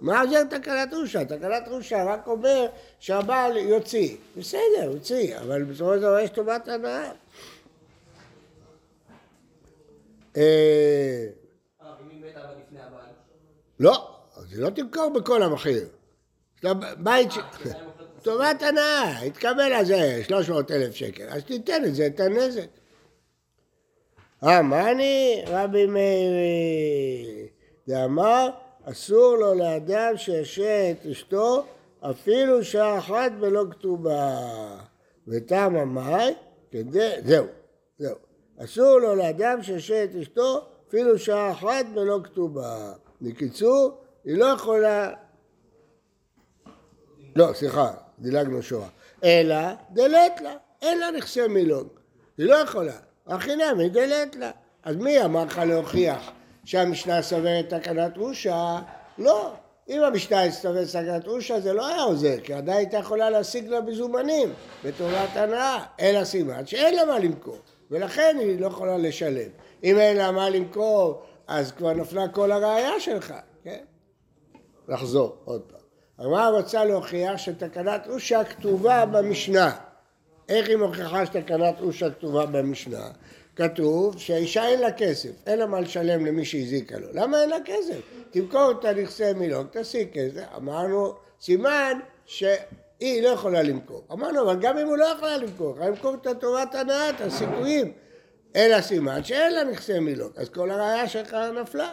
מה 0.00 0.20
עוזר 0.20 0.44
תקנת 0.44 0.94
רושה? 0.94 1.24
תקנת 1.24 1.68
רושה 1.68 2.04
רק 2.04 2.26
אומר 2.26 2.66
שהבעל 3.00 3.56
יוציא. 3.56 4.16
בסדר, 4.36 4.82
יוציא, 4.82 5.38
אבל 5.38 5.64
בסופו 5.64 5.94
של 5.94 6.00
דבר 6.00 6.18
יש 6.18 6.30
טובת 6.30 6.68
הנאה. 6.68 7.12
אה, 10.36 11.26
הבעל. 11.80 13.06
לא, 13.80 14.16
אז 14.36 14.52
היא 14.52 14.62
לא 14.62 14.70
תמכור 14.70 15.12
בכל 15.14 15.42
המחיר. 15.42 15.88
בית 16.98 17.32
ש... 17.32 17.38
טובת 18.22 18.62
הנאה, 18.62 19.20
התקבל 19.20 19.72
על 19.72 19.84
זה 19.84 20.20
300 20.22 20.70
אלף 20.70 20.94
שקל, 20.94 21.24
אז 21.28 21.44
תיתן 21.44 21.84
את 21.84 21.94
זה, 21.94 22.06
את 22.06 22.20
הנזק. 22.20 22.66
אה, 24.44 24.62
מה 24.62 24.90
אני? 24.90 25.42
רבי 25.46 25.86
מאיר 25.86 26.32
דאמר, 27.88 28.48
אסור 28.84 29.36
לו 29.36 29.54
לאדם 29.54 30.16
שישעה 30.16 30.90
את 30.90 31.06
אשתו 31.06 31.64
אפילו 32.00 32.64
שעה 32.64 32.98
אחת 32.98 33.32
בלא 33.40 33.64
כתובה. 33.70 34.38
וטעם 35.28 35.76
המאי, 35.76 36.34
כדי, 36.70 37.10
זהו, 37.24 37.46
זהו. 37.98 38.16
אסור 38.58 38.98
לו 38.98 39.14
לאדם 39.14 39.62
שישעה 39.62 40.04
את 40.04 40.14
אשתו 40.14 40.66
אפילו 40.88 41.18
שעה 41.18 41.52
אחת 41.52 41.86
בלא 41.94 42.20
כתובה. 42.24 42.92
בקיצור, 43.22 43.90
היא 44.24 44.38
לא 44.38 44.44
יכולה... 44.44 45.10
לא, 47.36 47.52
סליחה, 47.54 47.92
דילגנו 48.20 48.62
שואה. 48.62 48.88
אלא 49.24 49.56
דלת 49.90 50.40
לה, 50.40 50.54
אין 50.82 50.98
לה 50.98 51.10
נכסי 51.10 51.46
מילוג. 51.46 51.88
היא 52.38 52.46
לא 52.46 52.54
יכולה. 52.54 52.96
החינם 53.26 53.78
היא 53.78 53.90
דלת 53.90 54.36
לה. 54.36 54.50
אז 54.82 54.96
מי 54.96 55.24
אמר 55.24 55.44
לך 55.44 55.58
להוכיח 55.58 56.30
שהמשנה 56.64 57.22
סוברת 57.22 57.74
תקנת 57.74 58.16
רושה? 58.16 58.78
לא. 59.18 59.52
אם 59.88 60.02
המשנה 60.02 60.50
סוברת 60.50 60.88
תקנת 60.88 61.26
רושה 61.26 61.60
זה 61.60 61.72
לא 61.72 61.86
היה 61.86 62.02
עוזר, 62.02 62.40
כי 62.44 62.54
עדיין 62.54 62.78
הייתה 62.78 62.96
יכולה 62.96 63.30
להשיג 63.30 63.68
לה 63.68 63.80
מזומנים 63.80 64.52
בטובת 64.84 65.36
הנאה. 65.36 65.84
אלא 66.00 66.24
סימן 66.24 66.66
שאין 66.66 66.94
לה 66.94 67.04
מה 67.04 67.18
למכור, 67.18 67.58
ולכן 67.90 68.36
היא 68.40 68.60
לא 68.60 68.66
יכולה 68.66 68.96
לשלם. 68.96 69.48
אם 69.84 69.98
אין 69.98 70.16
לה 70.16 70.30
מה 70.30 70.50
למכור, 70.50 71.22
אז 71.46 71.72
כבר 71.72 71.92
נפלה 71.92 72.28
כל 72.28 72.52
הראייה 72.52 73.00
שלך, 73.00 73.34
כן? 73.64 73.84
לחזור 74.88 75.36
עוד 75.44 75.62
פעם. 75.62 75.77
הגמרא 76.18 76.48
רוצה 76.48 76.84
להוכיח 76.84 77.36
שתקנת 77.36 78.06
אושה 78.06 78.44
כתובה 78.44 79.06
במשנה. 79.06 79.70
איך 80.48 80.68
היא 80.68 80.76
מוכיחה 80.76 81.26
שתקנת 81.26 81.80
אושה 81.80 82.10
כתובה 82.10 82.46
במשנה? 82.46 83.08
כתוב 83.56 84.18
שהאישה 84.18 84.66
אין 84.68 84.80
לה 84.80 84.92
כסף, 84.92 85.30
אין 85.46 85.58
לה 85.58 85.66
מה 85.66 85.80
לשלם 85.80 86.26
למי 86.26 86.44
שהזיקה 86.44 86.98
לו. 86.98 87.08
למה 87.12 87.40
אין 87.40 87.50
לה 87.50 87.56
כסף? 87.64 88.00
תמכור 88.30 88.70
את 88.70 88.84
הנכסי 88.84 89.32
מילוג, 89.32 89.66
תשיג 89.70 90.08
כסף. 90.12 90.42
אמרנו, 90.56 91.14
סימן 91.40 91.98
שהיא 92.26 93.22
לא 93.22 93.28
יכולה 93.28 93.62
למכור. 93.62 94.04
אמרנו, 94.12 94.42
אבל 94.42 94.60
גם 94.60 94.78
אם 94.78 94.86
הוא 94.86 94.96
לא 94.96 95.04
יכולה 95.04 95.36
למכור, 95.36 95.70
יכולה 95.70 95.88
למכור 95.88 96.14
את 96.14 96.26
טובת 96.40 96.74
הנאה, 96.74 97.10
את 97.10 97.20
הסיכויים. 97.20 97.92
אלא 98.56 98.80
סימן 98.80 99.24
שאין 99.24 99.54
לה 99.54 99.64
נכסי 99.64 99.98
מילוג, 99.98 100.32
אז 100.36 100.48
כל 100.48 100.70
הראייה 100.70 101.08
שלך 101.08 101.36
נפלה. 101.62 101.90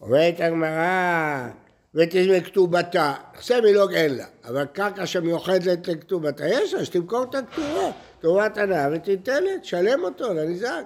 אומרת 0.00 0.40
הגמרא, 0.40 1.48
ותשמע 1.94 2.40
כתובתה, 2.40 3.14
נכסי 3.34 3.60
מילוג 3.60 3.92
אין 3.92 4.14
לה, 4.16 4.26
אבל 4.44 4.64
קרקע 4.64 5.06
שמיוחדת 5.06 5.88
לכתובתה 5.88 6.48
יש 6.48 6.74
לה, 6.74 6.84
שתמכור 6.84 7.22
את 7.22 7.34
הכתובה, 7.34 7.90
טובת 8.20 8.58
הנאה 8.58 8.88
ותיתן 8.92 9.44
לה, 9.44 9.58
תשלם 9.58 10.04
אותו 10.04 10.34
לניזק. 10.34 10.84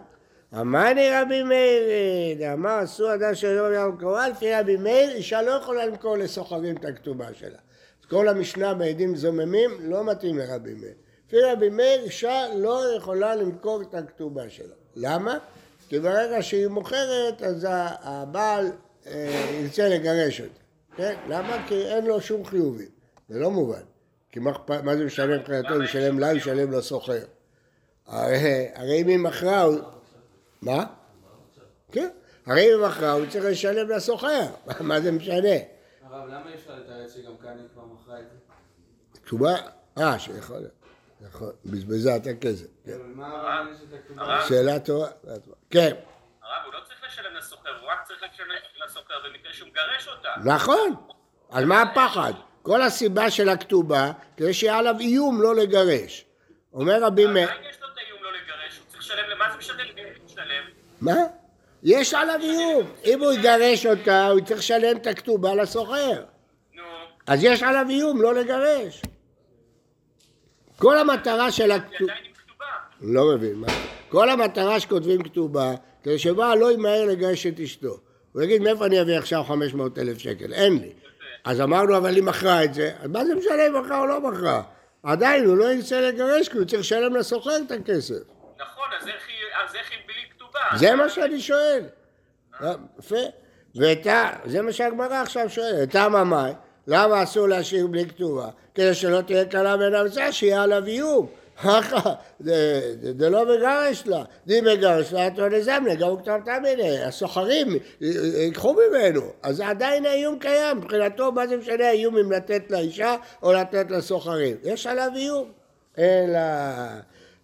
אמרני 0.61 1.11
רבי 1.13 1.43
מאיר, 1.43 2.53
אמר 2.53 2.85
אסור 2.85 3.15
אדם 3.15 3.35
שלא 3.35 3.75
יום 3.75 3.97
קרובה, 3.97 4.29
לפי 4.29 4.55
רבי 4.55 4.77
מאיר, 4.77 5.11
אישה 5.11 5.43
לא 5.43 5.51
יכולה 5.51 5.87
למכור 5.87 6.17
לסוחרים 6.17 6.77
את 6.77 6.85
הכתובה 6.85 7.27
שלה. 7.35 7.59
אז 8.01 8.09
כל 8.09 8.29
המשנה 8.29 8.75
בעדים 8.75 9.17
זוממים 9.17 9.71
לא 9.81 10.05
מתאים 10.05 10.39
לרבי 10.39 10.75
מאיר. 10.75 10.95
לפי 11.27 11.41
רבי 11.41 11.69
מאיר 11.69 12.03
אישה 12.03 12.45
לא 12.57 12.97
יכולה 12.97 13.37
למכור 13.37 13.83
את 13.83 13.95
הכתובה 13.95 14.51
שלה. 14.51 14.75
למה? 14.97 15.39
כי 15.89 16.01
ברגע 16.01 16.43
שהיא 16.43 16.67
מוכרת 16.67 17.43
אז 17.43 17.67
הבעל 17.71 18.73
אה, 19.07 19.51
ירצה 19.61 19.89
לגרש 19.89 20.41
אותה. 20.41 20.64
כן? 20.97 21.15
למה? 21.29 21.65
כי 21.69 21.87
אין 21.87 22.07
לו 22.07 22.21
שום 22.21 22.45
חיובים. 22.45 22.89
זה 23.29 23.39
לא 23.39 23.51
מובן. 23.51 23.83
כי 24.31 24.41
מה, 24.41 24.51
מה 24.83 24.97
זה 24.97 25.05
משנה 25.05 25.39
מבחינתו? 25.39 25.75
הוא 25.75 25.83
ישלם 25.83 26.19
לה, 26.19 26.31
הוא 26.31 26.39
ישלם 26.39 26.73
לסוחר. 26.73 27.25
הרי, 28.07 28.69
הרי 28.75 29.03
אם 29.03 29.09
היא 29.09 29.19
מכרה, 29.19 29.63
הוא... 29.63 29.79
מה? 30.63 30.85
כן. 31.93 32.09
הרי 32.47 32.63
אם 32.63 32.81
היא 32.81 32.89
מכרה, 32.89 33.13
הוא 33.13 33.27
צריך 33.29 33.45
לשלם 33.45 33.91
לסוחר. 33.91 34.47
מה 34.81 35.01
זה 35.01 35.13
משנה? 35.13 35.57
הרב, 36.03 36.29
למה 36.29 36.51
אי 36.51 36.55
אפשר 36.55 36.75
לתרץ 36.75 37.15
שגם 37.15 37.37
כאן 37.43 37.59
היא 37.59 37.69
כבר 37.75 37.83
מכרה 37.85 38.21
את 38.21 38.25
זה? 38.25 38.39
תשובה, 39.25 39.55
אה, 39.99 40.19
שיכול 40.19 40.57
להיות. 40.57 40.73
נכון, 41.21 41.51
בזבזה 41.65 42.17
את 42.17 42.27
הכסף. 42.27 42.67
כן. 42.85 42.99
יש 43.73 43.83
את. 43.83 44.49
שאלה 44.49 44.81
טובה. 44.81 45.07
כן, 45.71 45.91
הרב, 46.43 46.65
הוא 46.65 46.75
לא 46.75 46.79
צריך 46.87 47.05
לשלם 47.65 47.75
לסוחר, 47.75 47.81
הוא 47.81 47.91
רק 47.91 48.03
צריך 48.05 48.23
לשלם 48.35 48.85
לסוחר 48.85 49.15
במקרה 49.25 49.53
שהוא 49.53 49.69
מגרש 49.69 50.09
אותה. 50.09 50.29
נכון. 50.45 50.95
אז 51.51 51.65
מה 51.65 51.83
הפחד? 51.83 52.33
כל 52.63 52.83
הסיבה 52.83 53.31
של 53.31 53.49
הכתובה, 53.49 54.11
כדי 54.37 54.55
שיהיה 54.55 54.79
עליו 54.79 54.95
איום 55.01 55.43
לא 55.43 55.55
לגרש. 55.55 56.25
אומר 56.73 57.03
רבי 57.03 57.27
מאיר, 57.27 57.51
עדיין 57.51 57.71
יש 57.71 57.83
לו 57.83 57.89
את 57.93 57.99
האיום 57.99 58.23
לא 58.23 58.33
לגרש, 58.33 58.79
הוא 58.79 58.87
צריך 58.89 59.01
לשלם, 59.01 59.31
למה 59.31 59.51
זה 59.53 59.59
משנה 59.59 59.83
משלם? 60.25 60.65
מה? 61.01 61.17
יש 61.83 62.15
עליו 62.15 62.41
איום. 62.43 62.93
אם 63.05 63.21
הוא 63.21 63.33
יגרש 63.33 63.87
אותה, 63.87 64.27
הוא 64.27 64.41
צריך 64.41 64.59
לשלם 64.59 64.97
את 64.97 65.07
הכתובה 65.07 65.55
לסוחר. 65.55 66.25
נו, 66.75 66.83
אז 67.27 67.45
יש 67.45 67.63
עליו 67.63 67.87
איום 67.89 68.23
לא 68.23 68.35
לגרש. 68.35 69.03
כל 70.77 70.99
המטרה 70.99 71.53
של 71.53 71.71
הכתובה... 71.71 72.15
לא 73.01 73.23
מבין, 73.35 73.55
מה? 73.55 73.67
כל 74.09 74.31
המטרה 74.31 74.81
שכותבים 74.81 75.23
כתובה, 75.23 75.75
כדי 76.05 76.19
שבעל 76.19 76.59
לא 76.59 76.73
ימהר 76.73 77.05
לגרש 77.05 77.47
את 77.47 77.61
אשתו. 77.61 77.99
הוא 78.33 78.43
יגיד, 78.43 78.63
מאיפה 78.63 78.87
אני 78.87 79.01
אביא 79.01 79.19
עכשיו 79.19 79.45
500 79.45 79.99
אלף 79.99 80.19
שקל? 80.19 80.53
אין 80.53 80.79
לי. 80.79 80.93
אז 81.45 81.61
אמרנו, 81.61 81.97
אבל 81.97 82.15
היא 82.15 82.23
מכרה 82.23 82.65
את 82.65 82.75
זה, 82.75 82.93
אז 83.01 83.11
מה 83.11 83.25
זה 83.25 83.35
משנה 83.35 83.67
אם 83.67 83.81
מכרה 83.81 84.01
או 84.01 84.07
לא 84.07 84.21
מכרה? 84.21 84.63
עדיין 85.03 85.45
הוא 85.45 85.57
לא 85.57 85.73
ירצה 85.73 86.01
לגרש, 86.01 86.49
כי 86.49 86.59
הוא 86.59 86.65
צריך 86.65 86.81
לשלם 86.81 87.17
לסוחר 87.17 87.57
את 87.67 87.71
הכסף. 87.71 88.15
נכון, 88.61 88.85
אז 89.01 89.09
איך 89.09 89.29
היא 89.29 89.65
אז 89.65 89.75
איך 89.75 89.91
היא 89.91 89.99
בלי 90.07 90.23
כתובה? 90.37 90.61
זה 90.77 90.95
מה 90.95 91.09
שאני 91.09 91.41
שואל. 91.41 91.85
אה, 92.63 92.75
יפה. 92.99 93.17
ואת 93.75 94.07
ה... 94.07 94.31
זה 94.45 94.63
מה 94.63 94.73
שהגמרא 94.73 95.23
עכשיו 95.23 95.51
שואלת. 95.51 95.89
את 95.89 95.95
הממאי, 95.95 96.53
למה 96.87 97.23
אסור 97.23 97.49
להשאיר 97.49 97.87
בלי 97.87 98.07
כתובה? 98.09 98.49
כדי 98.75 98.95
שלא 98.95 99.21
תהיה 99.21 99.45
קלה 99.45 99.77
בין 99.77 99.95
המצאה, 99.95 100.33
שיהיה 100.33 100.63
עליו 100.63 100.87
איום. 100.87 101.27
ככה, 101.63 102.15
זה- 102.41 102.81
לא 103.31 103.45
מגרש 103.57 104.03
לה. 104.07 104.25
די 104.47 104.61
מגרש 104.61 105.13
לה, 105.13 105.27
אתה 105.27 105.49
נזמנה, 105.49 105.95
גם 105.95 106.09
הוא 106.09 106.19
כתב 106.19 106.39
תמיני. 106.45 107.05
הסוחרים 107.05 107.69
י- 107.75 107.79
י- 108.01 108.09
ייקחו 108.43 108.75
ממנו. 108.91 109.21
אז 109.43 109.61
עדיין 109.61 110.07
האיום 110.07 110.39
קיים. 110.39 110.77
מבחינתו, 110.77 111.33
מה 111.33 111.47
זה 111.47 111.57
משנה 111.57 111.87
האיום 111.89 112.17
אם 112.19 112.33
לתת 112.33 112.63
לאישה 112.71 113.17
או 113.43 113.53
לתת 113.53 113.87
לסוחרים? 113.91 114.57
יש 114.65 114.87
עליו 114.87 115.11
איום. 115.17 115.53
אלא 115.99 116.39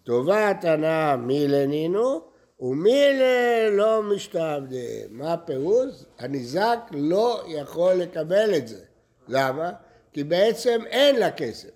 טובת 0.03 0.63
הנאה 0.65 1.15
מילנינו 1.15 2.21
ומילה 2.59 3.69
לא 3.71 4.03
משתעבדה. 4.03 4.77
מה 5.09 5.33
הפירוש? 5.33 5.89
הניזק 6.19 6.79
לא 6.91 7.43
יכול 7.47 7.93
לקבל 7.93 8.55
את 8.57 8.67
זה. 8.67 8.79
למה? 9.27 9.71
כי 10.13 10.23
בעצם 10.23 10.81
אין 10.89 11.15
לה 11.15 11.31
כסף. 11.31 11.69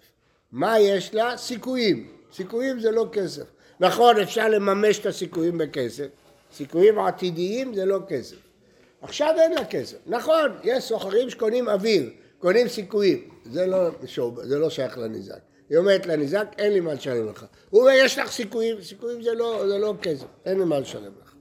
מה 0.51 0.80
יש 0.80 1.13
לה? 1.13 1.38
סיכויים. 1.38 2.15
סיכויים 2.36 2.80
זה 2.80 2.92
לא 2.92 3.06
כסף. 3.12 3.44
נכון, 3.80 4.20
אפשר 4.20 4.50
לממש 4.50 5.00
את 5.00 5.06
הסיכויים 5.06 5.58
בכסף. 5.58 6.08
סיכויים 6.54 7.00
עתידיים 7.00 7.74
זה 7.74 7.86
לא 7.86 8.00
כסף. 8.08 8.36
עכשיו 9.01 9.34
אין 9.38 9.54
לה 9.54 9.65
כסף. 9.65 9.98
נכון, 10.06 10.51
יש 10.63 10.84
סוחרים 10.84 11.30
שקונים 11.30 11.70
אוויר, 11.70 12.10
קונים 12.40 12.68
סיכויים. 12.68 13.29
זה 13.51 13.66
לא, 13.66 13.90
שוב, 14.05 14.44
זה 14.44 14.60
לא 14.60 14.70
שייך 14.70 14.98
לניזק. 14.98 15.40
היא 15.70 15.77
אומרת 15.77 16.05
לניזק, 16.05 16.48
אין 16.57 16.74
לי 16.74 16.79
מה 16.79 16.94
לשלם 16.94 17.29
לך. 17.29 17.46
הוא 17.70 17.81
אומר, 17.81 17.92
יש 17.92 18.20
לך 18.20 18.31
סיכויים, 18.31 18.81
סיכויים 18.81 19.22
זה 19.22 19.33
לא, 19.33 19.68
זה 19.68 19.77
לא 19.77 19.94
כסף, 20.01 20.25
אין 20.46 20.60
לי 20.60 20.66
מה 20.66 20.79
לשלם 20.79 21.12
לך. 21.22 21.33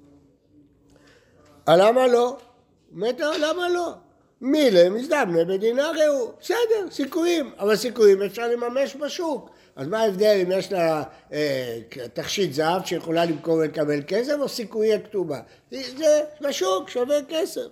אה, 1.68 1.76
למה 1.76 2.06
לא? 2.06 2.36
אומרת 2.94 3.20
למה 3.20 3.68
לא? 3.68 3.92
מילה 4.40 4.90
מזדמנה 4.90 5.44
בדינרי 5.44 6.04
הוא, 6.04 6.32
בסדר, 6.40 6.90
סיכויים, 6.90 7.52
אבל 7.58 7.76
סיכויים 7.76 8.22
אפשר 8.22 8.48
לממש 8.48 8.96
בשוק. 8.96 9.50
אז 9.76 9.88
מה 9.88 10.00
ההבדל 10.00 10.40
אם 10.42 10.52
יש 10.52 10.72
לה 10.72 11.02
אה, 11.32 11.78
תכשיט 12.12 12.52
זהב 12.52 12.84
שיכולה 12.84 13.24
למכור 13.24 13.54
ולקבל 13.54 14.00
כסף, 14.06 14.32
או 14.40 14.48
סיכויי 14.48 15.02
כתובה? 15.02 15.40
זה 15.70 16.20
בשוק, 16.40 16.88
שווה 16.88 17.16
כסף. 17.28 17.66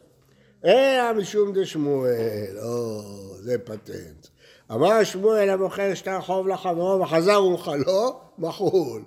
אלא 0.64 1.12
משום 1.12 1.52
דשמואל, 1.54 2.58
או, 2.62 3.00
זה 3.38 3.58
פטנט. 3.58 4.26
אמר 4.72 5.04
שמואל 5.04 5.50
המוכר 5.50 5.94
שטר 5.94 6.20
חוב 6.20 6.48
לחברו 6.48 7.00
וחזר 7.00 7.44
ומחלו, 7.44 8.20
מחול. 8.38 9.02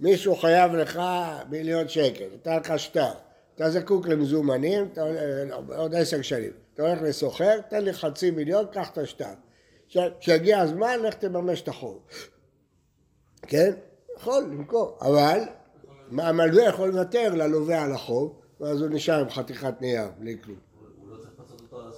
מישהו 0.00 0.36
חייב 0.36 0.74
לך 0.74 1.00
מיליון 1.50 1.88
שקל, 1.88 2.24
נתן 2.34 2.56
לך 2.56 2.78
שטר. 2.78 3.10
אתה 3.54 3.70
זקוק 3.70 4.08
למזומנים, 4.08 4.88
אתה, 4.92 5.00
אה, 5.00 5.76
עוד 5.76 5.94
עשר 5.94 6.22
שנים. 6.22 6.50
אתה 6.74 6.82
הולך 6.82 7.02
לסוחר, 7.02 7.60
תן 7.68 7.84
לי 7.84 7.92
חצי 7.92 8.30
מיליון, 8.30 8.64
קח 8.72 8.90
את 8.90 8.98
השטר. 8.98 9.24
כשיגיע 10.20 10.60
הזמן, 10.60 11.00
לך 11.02 11.14
תממש 11.14 11.62
את 11.62 11.68
החוב. 11.68 11.98
כן? 13.42 13.72
יכול 14.16 14.42
למכור, 14.42 14.98
אבל 15.00 15.40
המלווה 16.18 16.64
יכול 16.64 16.88
לוותר 16.88 17.34
ללווה 17.34 17.82
על 17.82 17.92
החוב, 17.92 18.40
ואז 18.60 18.80
הוא 18.80 18.88
נשאר 18.90 19.20
עם 19.20 19.30
חתיכת 19.30 19.74
נייר, 19.80 20.08
בלי 20.18 20.36
כלום. 20.44 20.58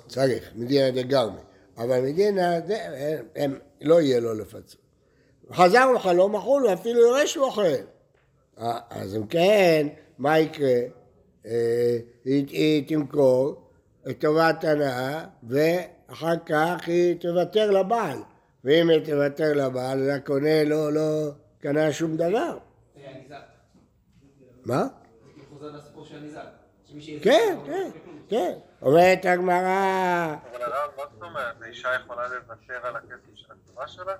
צריך, 0.08 0.50
מדינה 0.54 0.90
דגרמי. 0.90 1.40
אבל 1.78 2.00
מדינה, 2.00 2.58
לא 3.80 4.00
יהיה 4.00 4.20
לו 4.20 4.34
לפצות. 4.34 4.80
חזר 5.52 5.88
וחלום 5.96 6.34
מחול, 6.34 6.66
ואפילו 6.66 7.00
יורש 7.00 7.36
לא 7.36 7.46
אוכל. 7.46 7.62
אה, 8.58 8.78
אז 8.90 9.16
אם 9.16 9.26
כן, 9.26 9.86
מה 10.18 10.38
יקרה? 10.38 10.80
אה, 11.46 11.98
היא 12.24 12.88
תמכור 12.88 13.68
את 14.10 14.20
טובת 14.20 14.64
הנאה, 14.64 15.24
ואחר 16.08 16.36
כך 16.46 16.86
היא 16.86 17.20
תוותר 17.20 17.70
לבעל. 17.70 18.18
ואם 18.64 18.90
היא 18.90 19.04
תוותר 19.04 19.52
לבעל, 19.54 20.02
אז 20.02 20.16
הקונה 20.16 20.64
לא, 20.64 20.92
לא 20.92 21.30
קנה 21.60 21.92
שום 21.92 22.16
דבר. 22.16 22.58
מה? 24.64 24.82
שהזיק 26.94 27.24
כן, 27.24 27.58
לא 27.58 27.66
כן. 27.66 27.90
כן. 28.28 28.52
אומרת 28.82 29.24
הגמרא, 29.24 30.34
אבל 30.50 30.62
הרב, 30.62 30.90
מה 30.96 31.02
זאת 31.12 31.22
אומרת? 31.22 31.62
האישה 31.62 31.88
יכולה 31.94 32.28
לוותר 32.28 32.86
על 32.86 32.96
הכסף 32.96 33.34
של 33.34 33.52
הכתובה 33.52 33.88
שלה? 33.88 34.12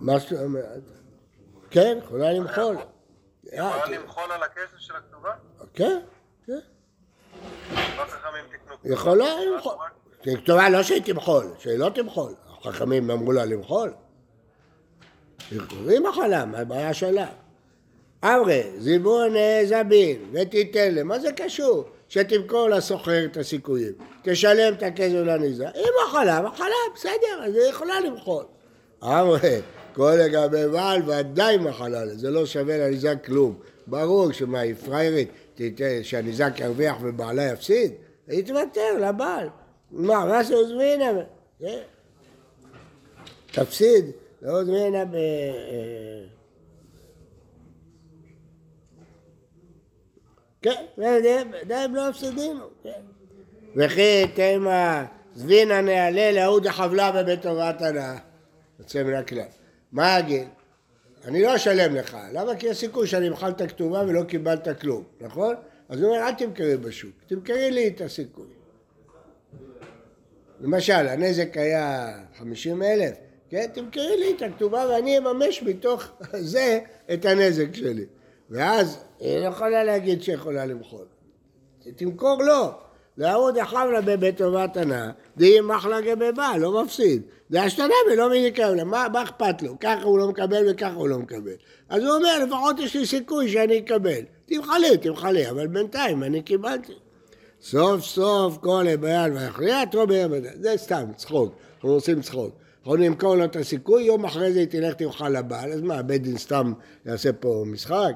מה 0.00 0.18
זאת 0.18 0.32
אומרת? 0.32 0.82
כן, 1.70 1.98
יכולה 2.04 2.32
למחול. 2.32 2.76
יכולה 3.44 3.86
למחול 3.86 4.32
על 4.32 4.42
הכסף 4.42 4.78
של 4.78 4.96
הכתובה? 4.96 5.34
כן, 5.74 6.00
כן. 6.46 6.58
לא 7.96 8.04
חכמים 8.04 8.44
תקנו 8.50 8.92
יכולה 8.92 9.26
למחול. 9.44 9.76
כתובה 10.22 10.68
לא 10.68 10.82
שהיא 10.82 11.02
תמחול, 11.02 11.46
שהיא 11.58 11.78
לא 11.78 11.88
תמחול. 11.88 12.32
החכמים 12.60 13.10
אמרו 13.10 13.32
לה 13.32 13.44
למחול. 13.44 13.92
היא 15.50 16.00
מחלה, 16.00 16.44
מה 16.44 16.58
הבעיה 16.58 16.94
שלה? 16.94 17.26
אמרי, 18.24 18.62
זימון 18.78 19.36
אה, 19.36 19.62
זבין 19.64 20.16
ותיתן 20.32 20.94
להם, 20.94 21.08
מה 21.08 21.18
זה 21.18 21.32
קשור? 21.32 21.84
שתמכור 22.08 22.68
לסוחר 22.68 23.24
את 23.24 23.36
הסיכויים, 23.36 23.92
תשלם 24.22 24.74
את 24.74 24.82
הכסף 24.82 25.14
לניזה. 25.14 25.68
היא 25.74 25.86
מחלה, 26.06 26.40
מחלה, 26.40 26.74
בסדר, 26.94 27.44
אז 27.44 27.54
היא 27.54 27.70
יכולה 27.70 28.00
למחול. 28.00 28.44
אמרי, 29.02 29.60
כל 29.94 30.12
לגבי 30.18 30.68
בעל 30.68 31.02
ודאי 31.10 31.56
מחלה, 31.56 32.06
זה 32.06 32.30
לא 32.30 32.46
שווה 32.46 32.78
לניזק 32.78 33.26
כלום. 33.26 33.54
ברור 33.86 34.32
שמה, 34.32 34.60
היא 34.60 34.74
פריירית, 34.74 35.28
שהניזק 36.02 36.52
ירוויח 36.58 36.96
ובעלה 37.02 37.42
יפסיד? 37.42 37.92
היא 38.28 38.44
תוותר 38.44 39.08
לבעל. 39.08 39.48
מה, 39.92 40.24
מה 40.24 40.42
זה 40.44 40.54
עוזבינה? 40.54 41.04
זה- 41.60 41.82
תפסיד, 43.52 44.04
לא 44.42 44.60
עוזבינה 44.60 45.04
ב... 45.04 45.14
אה, 45.14 46.24
כן, 50.62 50.84
זה- 50.96 51.42
זה 51.68 51.78
הם 51.80 51.94
לא 51.94 52.10
מפסידים, 52.10 52.60
כן. 52.82 52.90
וכי 53.76 54.24
תימא 54.34 55.02
זבינה 55.34 55.80
נעלה 55.80 56.32
להוא 56.32 56.60
דחבלה 56.60 57.12
בבית 57.12 57.42
טובת 57.42 57.82
הנאה. 57.82 58.16
יוצא 58.78 59.02
מן 59.02 59.14
הכלל. 59.14 59.42
מה 59.92 60.18
אגיד? 60.18 60.48
אני 61.24 61.42
לא 61.42 61.56
אשלם 61.56 61.94
לך. 61.96 62.16
למה? 62.32 62.56
כי 62.56 62.66
יש 62.66 62.76
סיכוי 62.76 63.06
שאני 63.06 63.28
אמחל 63.28 63.50
את 63.50 63.60
הכתובה 63.60 64.02
ולא 64.08 64.22
קיבלת 64.24 64.80
כלום, 64.80 65.04
נכון? 65.20 65.54
אז 65.88 66.02
הוא 66.02 66.10
אומר, 66.14 66.26
אל 66.28 66.32
תמכרי 66.34 66.76
בשוק, 66.76 67.10
תמכרי 67.26 67.70
לי 67.70 67.88
את 67.88 68.00
הסיכוי. 68.00 68.46
למשל, 70.62 70.92
הנזק 70.92 71.56
היה 71.56 72.12
50 72.38 72.82
אלף, 72.82 73.16
כן, 73.50 73.66
תמכרי 73.72 74.16
לי 74.16 74.32
את 74.36 74.42
הכתובה 74.42 74.86
ואני 74.88 75.18
אממש 75.18 75.62
מתוך 75.62 76.04
זה 76.32 76.80
את 77.12 77.24
הנזק 77.24 77.74
שלי. 77.74 78.04
ואז 78.50 78.98
היא 79.20 79.38
לא 79.38 79.46
יכולה 79.46 79.84
להגיד 79.84 80.22
שיכולה 80.22 80.66
למחול. 80.66 81.04
תמכור 81.96 82.42
לו. 82.42 82.70
לעוד 83.16 83.58
אחאב 83.58 83.88
לה 83.88 84.00
בטובת 84.16 84.76
הנאה, 84.76 85.10
דהי 85.36 85.60
מחלה 85.60 86.00
גבבה, 86.00 86.56
לא 86.58 86.82
מפסיד. 86.84 87.22
דאשתנה 87.50 87.94
ולא 88.12 88.30
מניקה 88.30 88.70
לה, 88.70 88.84
מה, 88.84 89.06
מה 89.12 89.22
אכפת 89.22 89.62
לו? 89.62 89.78
ככה 89.80 90.02
הוא 90.02 90.18
לא 90.18 90.28
מקבל 90.28 90.64
וככה 90.70 90.94
הוא 90.94 91.08
לא 91.08 91.18
מקבל. 91.18 91.54
אז 91.88 92.04
הוא 92.04 92.16
אומר, 92.16 92.44
לפחות 92.44 92.78
יש 92.78 92.96
לי 92.96 93.06
סיכוי 93.06 93.48
שאני 93.48 93.78
אקבל. 93.78 94.20
תמחלי, 94.46 94.96
תמחלי, 94.96 95.50
אבל 95.50 95.66
בינתיים 95.66 96.22
אני 96.22 96.42
קיבלתי. 96.42 96.92
סוף 97.62 98.00
סוף 98.00 98.58
כל 98.58 98.84
הבעל 98.88 99.32
ויכריע, 99.32 99.84
תרומר 99.84 100.28
בדל. 100.30 100.50
זה 100.60 100.72
סתם, 100.76 101.04
צחוק. 101.16 101.54
אנחנו 101.74 101.90
עושים 101.90 102.22
צחוק. 102.22 102.54
יכולים 102.82 103.12
למכור 103.12 103.36
לו 103.36 103.44
את 103.44 103.56
הסיכוי, 103.56 104.02
יום 104.02 104.24
אחרי 104.24 104.52
זה 104.52 104.60
היא 104.60 104.68
תלך 104.68 104.94
תמחל 104.94 105.28
לבעל, 105.28 105.72
אז 105.72 105.80
מה, 105.80 106.02
בית 106.02 106.22
דין 106.22 106.38
סתם 106.38 106.72
יעשה 107.06 107.32
פה 107.32 107.64
משחק? 107.66 108.12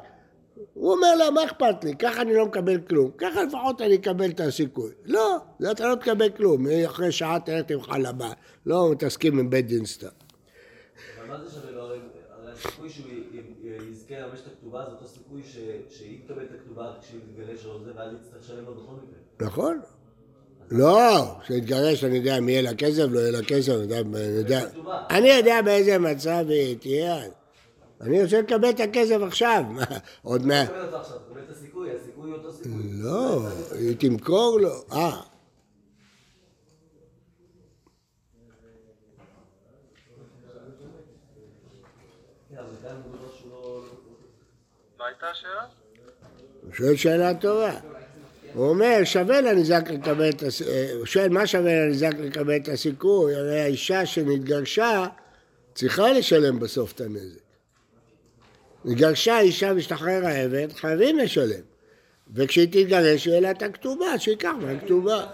הוא 0.74 0.92
אומר 0.92 1.14
לה, 1.14 1.30
מה 1.30 1.44
אכפת 1.44 1.84
לי? 1.84 1.96
ככה 1.96 2.22
אני 2.22 2.34
לא 2.34 2.46
מקבל 2.46 2.80
כלום. 2.80 3.10
ככה 3.18 3.42
לפחות 3.44 3.80
אני 3.80 3.94
אקבל 3.94 4.30
את 4.30 4.40
הסיכוי. 4.40 4.90
לא, 5.04 5.36
זה 5.58 5.70
אתה 5.70 5.88
לא 5.88 5.94
תקבל 5.94 6.30
כלום. 6.30 6.66
אחרי 6.86 7.12
שעה 7.12 7.38
תלך 7.44 7.66
תמחל 7.66 7.98
לבעל. 7.98 8.32
לא 8.66 8.90
מתעסקים 8.92 9.38
עם 9.38 9.50
בית 9.50 9.66
דין 9.66 9.86
סתם. 9.86 10.06
אבל 11.18 11.28
מה 11.28 11.44
זה 11.44 11.50
שווה 11.50 11.70
לו? 11.70 11.82
הרי 11.82 11.98
הרי 12.30 12.52
הסיכוי 12.52 12.90
שהוא 12.90 13.06
יזכה 13.90 14.14
לממש 14.18 14.40
את 14.40 14.46
הכתובה 14.46 14.84
זה 14.84 14.90
אותו 14.90 15.06
סיכוי 15.08 15.42
שהיא 15.90 16.20
תקבל 16.24 16.42
את 16.42 16.50
הכתובה 16.60 16.92
כשהיא 17.00 17.20
תתגרש 17.20 17.66
או 17.66 17.84
זה, 17.84 17.92
ואז 17.96 18.10
תצטרך 18.22 18.42
לשלם 18.42 18.64
לו 18.64 18.74
בכל 18.74 18.92
מקרה. 18.92 19.25
נכון? 19.40 19.80
לא, 20.70 21.34
כשתתגרש 21.42 22.04
אני 22.04 22.16
יודע 22.16 22.38
אם 22.38 22.48
יהיה 22.48 22.62
לה 22.62 22.74
כסף, 22.74 23.04
לא 23.10 23.20
יהיה 23.20 23.30
לה 23.30 23.42
כסף, 23.46 23.72
אני 23.72 24.38
יודע, 24.38 24.60
אני 25.10 25.28
יודע, 25.28 25.62
באיזה 25.62 25.98
מצב 25.98 26.44
היא 26.48 26.78
תהיה. 26.78 27.22
אני 28.00 28.22
רוצה 28.22 28.40
לקבל 28.40 28.70
את 28.70 28.80
הכסף 28.80 29.18
עכשיו, 29.26 29.64
עוד 30.22 30.46
מה... 30.46 30.66
תקבל 30.66 30.84
אותו 30.84 30.96
עכשיו, 30.96 31.18
תקבל 31.18 31.40
את 31.40 31.50
הסיכוי, 31.50 31.90
הסיכוי 31.90 32.30
הוא 32.30 32.38
אותו 32.38 32.52
סיכוי. 32.52 32.72
לא, 32.92 33.48
היא 33.78 33.96
תמכור 33.98 34.60
לו, 34.60 34.84
אה, 34.92 35.20
מדובר 42.98 43.28
שהוא 43.38 43.50
לא... 43.50 43.82
מה 44.98 45.06
הייתה 45.06 45.26
השאלה? 45.26 45.66
הוא 46.62 46.72
שואל 46.72 46.96
שאלה 46.96 47.34
טובה. 47.34 47.95
הוא 48.56 48.68
אומר, 48.68 49.04
שווה 49.04 49.40
לניזק 49.40 49.90
לקבל 49.90 50.28
את 50.28 50.42
הסיכוי, 50.42 50.92
הוא 50.92 51.06
שואל, 51.06 51.28
מה 51.28 51.46
שווה 51.46 51.74
לניזק 51.74 52.14
לקבל 52.18 52.56
את 52.56 52.68
הסיכוי? 52.68 53.34
הרי 53.34 53.60
האישה 53.60 54.06
שנתגרשה 54.06 55.06
צריכה 55.74 56.12
לשלם 56.12 56.58
בסוף 56.58 56.92
את 56.92 57.00
הנזק. 57.00 57.40
נתגרשה 58.84 59.40
אישה 59.40 59.74
משתחרר 59.74 60.26
העבד, 60.26 60.72
חייבים 60.72 61.18
לשלם. 61.18 61.60
וכשהיא 62.34 62.66
תתגרש, 62.66 63.26
יהיה 63.26 63.40
לה 63.40 63.50
את 63.50 63.62
הכתובה, 63.62 64.18
שייקח 64.18 64.52
מהכתובה. 64.60 65.26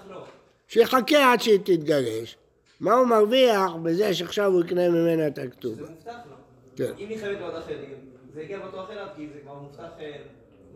שיחכה 0.68 1.32
עד 1.32 1.40
שהיא 1.40 1.58
תתגרש. 1.58 2.36
מה 2.80 2.94
הוא 2.94 3.06
מרוויח 3.06 3.72
בזה 3.82 4.14
שעכשיו 4.14 4.52
הוא 4.52 4.64
יקנה 4.64 4.88
ממנה 4.88 5.26
את 5.26 5.34
זה 5.34 5.42
הכתובה? 5.42 5.82
מובטח 5.82 6.12
לו. 6.30 6.36
כן. 6.76 6.92
אם 6.98 7.08
היא 7.08 7.18
חייבת 7.18 7.40
לעוד 7.40 7.54
אחרים, 7.54 7.94
זה 8.34 8.42
יגיע 8.42 8.58
בטוח 8.58 8.90
אליו, 8.90 9.06
כי 9.16 9.28
זה 9.34 9.40
כבר 9.40 9.54
מובטח, 9.54 9.90
אה, 10.00 10.16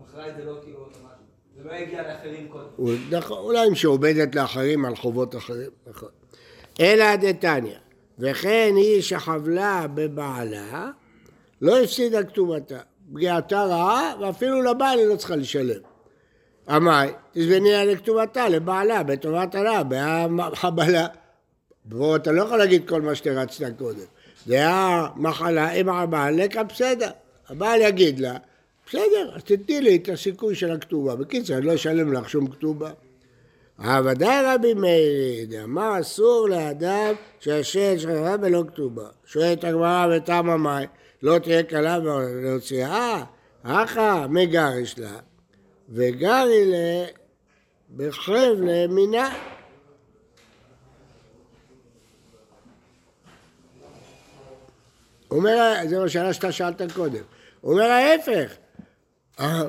מכרה 0.02 0.28
את 0.28 0.36
זה 0.36 0.44
לא 0.44 0.58
כאילו 0.64 0.78
אוטומטית. 0.78 1.25
זה 1.56 1.68
לא 1.68 1.74
יגיע 1.74 2.02
לאחרים 2.02 2.48
קודם. 2.48 2.96
נכון, 3.10 3.38
אולי 3.38 3.68
אם 3.68 3.74
שעובדת 3.74 4.34
לאחרים 4.34 4.84
על 4.84 4.96
חובות 4.96 5.36
אחרים, 5.36 5.70
נכון. 5.86 6.08
אלא 6.80 7.16
דתניא, 7.16 7.76
וכן 8.18 8.72
היא 8.76 9.02
שחבלה 9.02 9.86
בבעלה, 9.94 10.90
לא 11.60 11.80
הפסידה 11.80 12.24
כתובתה. 12.24 12.78
פגיעתה 13.12 13.64
רעה, 13.64 14.14
ואפילו 14.20 14.62
לבעל 14.62 14.98
היא 14.98 15.06
לא 15.06 15.16
צריכה 15.16 15.36
לשלם. 15.36 15.80
עמאי, 16.68 17.08
תזבני 17.32 17.72
לה 17.72 17.84
לכתובתה, 17.84 18.48
לבעלה, 18.48 19.02
בטובת 19.02 19.54
הרע, 19.54 19.82
בהחבלה. 20.36 21.06
בוא, 21.84 22.16
אתה 22.16 22.32
לא 22.32 22.42
יכול 22.42 22.58
להגיד 22.58 22.88
כל 22.88 23.02
מה 23.02 23.14
שתרצת 23.14 23.78
קודם. 23.78 23.98
דעה 24.46 25.08
מחלה 25.16 25.72
עם 25.72 25.88
הבעל, 25.88 26.34
לקה 26.34 26.62
בסדר. 26.62 27.10
הבעל 27.48 27.80
יגיד 27.80 28.20
לה, 28.20 28.36
בסדר, 28.86 29.30
אז 29.34 29.44
תתני 29.44 29.80
לי 29.80 29.96
את 29.96 30.08
הסיכוי 30.08 30.54
של 30.54 30.70
הכתובה. 30.70 31.16
בקיצור, 31.16 31.56
אני 31.56 31.66
לא 31.66 31.74
אשלם 31.74 32.12
לך 32.12 32.28
שום 32.28 32.50
כתובה. 32.50 32.90
ודאי 34.04 34.44
רבי 34.44 34.74
מאיר, 34.74 35.46
דאמר 35.48 36.00
אסור 36.00 36.48
לאדם 36.48 37.14
שישן 37.40 37.98
שכחה 37.98 38.36
בלא 38.36 38.64
כתובה. 38.68 39.08
שואלת 39.24 39.64
הגמרא 39.64 40.16
ותמה 40.16 40.56
מאי, 40.56 40.86
לא 41.22 41.38
תהיה 41.38 41.62
קלה 41.62 41.98
להוציאה? 42.42 43.24
הכא 43.64 44.26
מגרש 44.28 44.98
לה, 44.98 45.18
וגרי 45.88 46.64
לה 46.70 47.06
בחרב 47.96 48.58
למינה. 48.60 49.34
הוא 55.28 55.38
אומר, 55.38 55.74
זו 55.88 56.04
השאלה 56.04 56.32
שאתה 56.32 56.52
שאלת 56.52 56.82
קודם. 56.92 57.22
אומר 57.64 57.84
ההפך, 57.84 58.56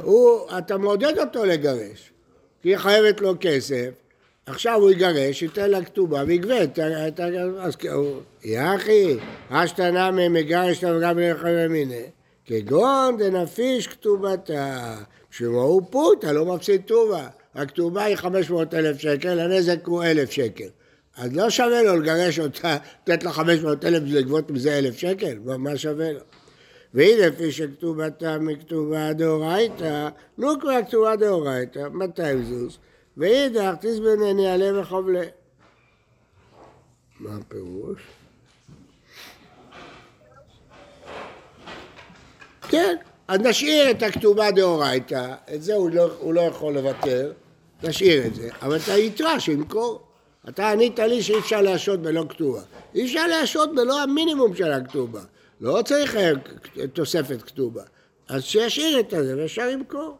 הוא, 0.04 0.40
אתה 0.58 0.78
מעודד 0.78 1.18
אותו 1.18 1.46
לגרש, 1.46 2.12
כי 2.62 2.70
היא 2.70 2.78
חייבת 2.78 3.22
לו 3.22 3.34
כסף, 3.40 3.90
עכשיו 4.46 4.76
הוא 4.76 4.92
יגרש, 4.92 5.42
ייתן 5.42 5.70
לה 5.70 5.86
כתובה 5.86 6.24
ויגבה 6.28 6.56
אז 7.60 7.76
יחי, 8.44 9.18
ממגרש 10.12 10.84
לה 10.84 10.98
וגם 10.98 11.20
לחבר 11.20 11.68
מיני, 11.70 12.04
כגון 12.46 13.18
דנפיש 13.18 13.88
כתובתה, 13.88 14.96
שמו 15.32 15.62
הוא 15.62 15.82
פוטה, 15.90 16.32
לא 16.32 16.46
מפסיד 16.46 16.82
טובה, 16.86 17.28
הכתובה 17.56 18.04
היא 18.04 18.16
500 18.16 18.74
אלף 18.74 18.98
שקל, 18.98 19.40
הנזק 19.40 19.88
הוא 19.88 20.04
אלף 20.04 20.32
שקל. 20.32 20.68
אז 21.18 21.34
לא 21.34 21.50
שווה 21.50 21.84
לו 21.84 21.96
לגרש 21.96 22.40
אותה, 22.40 22.78
לתת 23.08 23.24
לה 23.24 23.32
500 23.32 23.86
אלף 23.86 24.04
ולגבות 24.04 24.52
מזה 24.52 24.78
אלף 24.78 24.98
שקל, 24.98 25.38
מה 25.46 25.78
שווה 25.78 26.12
לו? 26.12 26.20
והיא 26.93 27.26
לפי 27.26 27.52
שכתובתה 27.52 28.38
מכתובה 28.39 29.13
דאורייתא, 29.13 30.10
נו 30.38 30.60
כבר 30.60 30.84
כתובה 30.88 31.15
דאורייתא, 31.15 31.88
200 31.93 32.43
זוז, 32.43 32.78
ואידך 33.17 33.73
תזבנני 33.82 34.47
עלה 34.47 34.82
וחבלה. 34.82 35.23
מה 37.19 37.30
הפירוש? 37.36 38.02
כן, 42.69 42.95
אז 43.28 43.39
נשאיר 43.39 43.91
את 43.91 44.04
הכתובה 44.04 44.52
דאורייתא, 44.52 45.34
את 45.54 45.63
זה 45.63 45.73
הוא 45.73 45.89
לא, 45.89 46.10
הוא 46.19 46.34
לא 46.34 46.41
יכול 46.41 46.73
לוותר, 46.73 47.32
נשאיר 47.84 48.28
את 48.28 48.36
זה, 48.36 48.50
אבל 48.62 48.76
את 48.78 48.88
היתרה 48.88 49.39
שימכור. 49.39 50.08
אתה 50.50 50.71
ענית 50.71 51.00
לי 51.00 51.21
שאי 51.23 51.39
אפשר 51.39 51.62
להשעות 51.62 52.02
בלא 52.02 52.26
כתובה. 52.30 52.62
אי 52.95 53.06
אפשר 53.06 53.28
להשעות 53.28 53.76
בלא 53.76 54.04
המינימום 54.04 54.56
של 54.56 54.71
הכתובה. 54.71 55.21
לא 55.62 55.82
צריך 55.86 56.15
אה, 56.15 56.32
תוספת 56.93 57.41
כתובה. 57.41 57.84
אז 58.30 58.43
שישאיר 58.43 59.00
את 59.00 59.10
זה 59.10 59.36
ואפשר 59.38 59.70
למכור. 59.72 60.17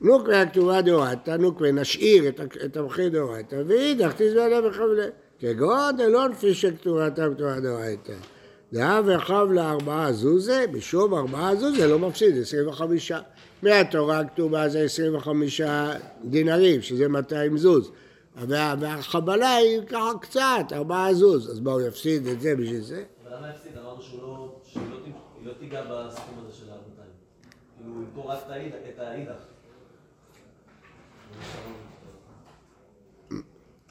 נוקווה 0.00 0.42
הכתובה 0.42 0.82
דאורייתא, 0.82 1.30
נוקווה 1.30 1.72
נשאיר 1.72 2.28
את 2.64 2.76
המחיר 2.76 3.08
דאורייתא, 3.08 3.62
ואידך 3.66 4.12
תזבלה 4.16 4.60
בחבלה. 4.70 5.06
כגון 5.38 5.96
דלא 5.96 6.28
לפי 6.28 6.54
שכתובתה 6.54 7.26
כתובה 7.34 7.60
דאורייתא. 7.60 8.12
דאה 8.72 9.00
וחבלה 9.06 9.70
ארבעה 9.70 10.12
זוזה, 10.12 10.64
משום 10.72 11.14
ארבעה 11.14 11.56
זוזה 11.56 11.86
לא 11.86 11.98
מפסיד, 11.98 12.38
25. 12.40 13.12
מהתורה 13.62 14.20
הכתובה 14.20 14.68
זה 14.68 14.80
25 14.80 15.60
דינרים, 16.24 16.82
שזה 16.82 17.08
200 17.08 17.56
זוז. 17.58 17.90
וה- 18.48 18.74
והחבלה 18.80 19.54
היא 19.56 19.80
ככה 19.88 20.12
קצת, 20.20 20.40
ארבעה 20.72 21.14
זוז. 21.14 21.50
אז 21.50 21.60
מה, 21.60 21.72
הוא 21.72 21.80
יפסיד 21.80 22.26
את 22.26 22.40
זה 22.40 22.54
בשביל 22.54 22.80
זה? 22.80 23.02
למה 23.36 23.50
הפסיד? 23.50 23.78
אמרנו 23.78 24.02
לא... 24.22 24.60
שהיא 24.64 24.82
לא 24.90 24.96
לא 25.44 25.52
תיגע 25.58 25.82
בסכום 25.82 26.44
הזה 26.44 26.56
של 26.56 26.70
ה-200. 26.70 27.02
כאילו, 27.76 27.94
הוא 27.94 28.02
ימכור 28.02 28.32
רק 28.32 28.38
את 28.94 28.98
האידך-. 28.98 29.32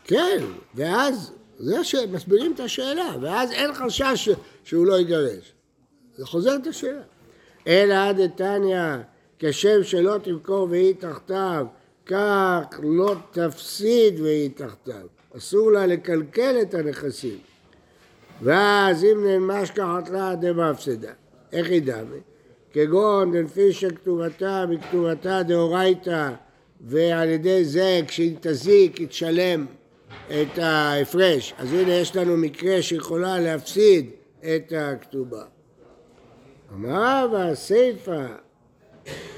כן, 0.04 0.44
ואז, 0.76 1.32
זה 1.58 1.84
שמסבירים 1.84 2.54
את 2.54 2.60
השאלה, 2.60 3.16
ואז 3.22 3.52
אין 3.52 3.74
חשש 3.74 4.30
שהוא 4.64 4.86
לא 4.86 5.00
יגרש. 5.00 5.54
זה 6.16 6.26
חוזר 6.26 6.56
את 6.56 6.68
השאלה. 6.68 7.02
אלא 7.68 8.12
דתניא, 8.12 8.96
כשם 9.40 9.84
שלא 9.84 10.18
תמכור 10.18 10.68
והיא 10.70 10.96
תחתיו, 11.00 11.66
כך 12.06 12.80
לא 12.84 13.16
תפסיד 13.32 14.20
והיא 14.20 14.50
תחתיו. 14.56 15.08
אסור 15.38 15.72
לה 15.72 15.88
לקלקל 15.88 16.62
את 16.62 16.74
הנכסים. 16.74 17.40
ואז 18.42 19.04
אם 19.04 19.28
ננמש 19.28 19.72
כחת 19.72 20.10
לה 20.10 20.36
דמפסדה. 20.36 21.12
איך 21.54 21.70
היא 21.70 21.82
דמי? 21.82 22.20
כגון 22.74 23.32
דלפי 23.32 23.74
שכתובתה 23.74 24.66
מכתובתה 24.70 25.44
דאורייתא 25.44 26.30
ועל 26.82 27.30
ידי 27.30 27.66
זה 27.66 28.00
כשהיא 28.08 28.36
תזיק 28.40 28.98
היא 28.98 29.08
תשלם 29.08 29.66
את 30.28 30.58
ההפרש. 30.58 31.54
אז 31.58 31.74
הנה 31.74 31.94
יש 31.94 32.16
לנו 32.16 32.38
מקרה 32.38 32.82
שיכולה 32.82 33.40
להפסיד 33.40 34.10
את 34.40 34.74
הכתובה. 34.78 35.44
אמר 36.74 37.28
והסיפא, 37.34 38.28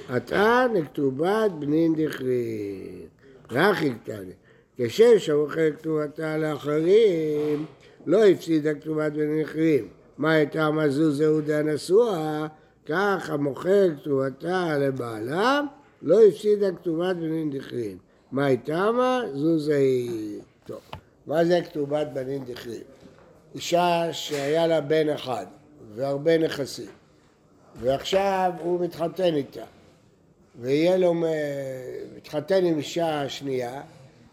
עתה 0.09 0.65
לכתובת 0.73 1.51
בנין 1.59 1.95
דכרין. 1.95 3.07
רחי 3.51 3.89
קטני. 4.03 4.31
כשם 4.77 5.19
שמוכר 5.19 5.71
כתובתה 5.77 6.37
לאחרים, 6.37 7.65
לא 8.07 8.25
הפסידה 8.25 8.73
כתובת 8.73 9.11
בנין 9.11 9.43
דכרין. 9.43 9.87
מה 10.17 10.31
הייתה 10.31 10.71
מזוז 10.71 11.17
זהו 11.17 11.41
דנשואה? 11.41 12.47
כך 12.85 13.29
המוכר 13.29 13.87
כתובתה 14.01 14.77
לבעלה, 14.77 15.61
לא 16.01 16.19
הפסידה 16.27 16.71
כתובת 16.71 17.15
בנין 17.15 17.51
דכרין. 17.51 17.97
מה 18.31 18.45
הייתה 18.45 18.91
מה? 18.91 19.21
זו 19.33 19.73
היא. 19.73 20.39
טוב, 20.65 20.79
מה 21.27 21.45
זה 21.45 21.59
כתובת 21.61 22.07
בנין 22.13 22.45
דכרין? 22.45 22.81
אישה 23.55 24.07
שהיה 24.11 24.67
לה 24.67 24.81
בן 24.81 25.09
אחד 25.09 25.45
והרבה 25.95 26.37
נכסים, 26.37 26.89
ועכשיו 27.79 28.51
הוא 28.59 28.81
מתחתן 28.81 29.35
איתה, 29.35 29.65
ויהיה 30.61 30.97
לו, 30.97 31.13
מתחתן 32.17 32.65
עם 32.65 32.77
אישה 32.77 33.29
שנייה, 33.29 33.81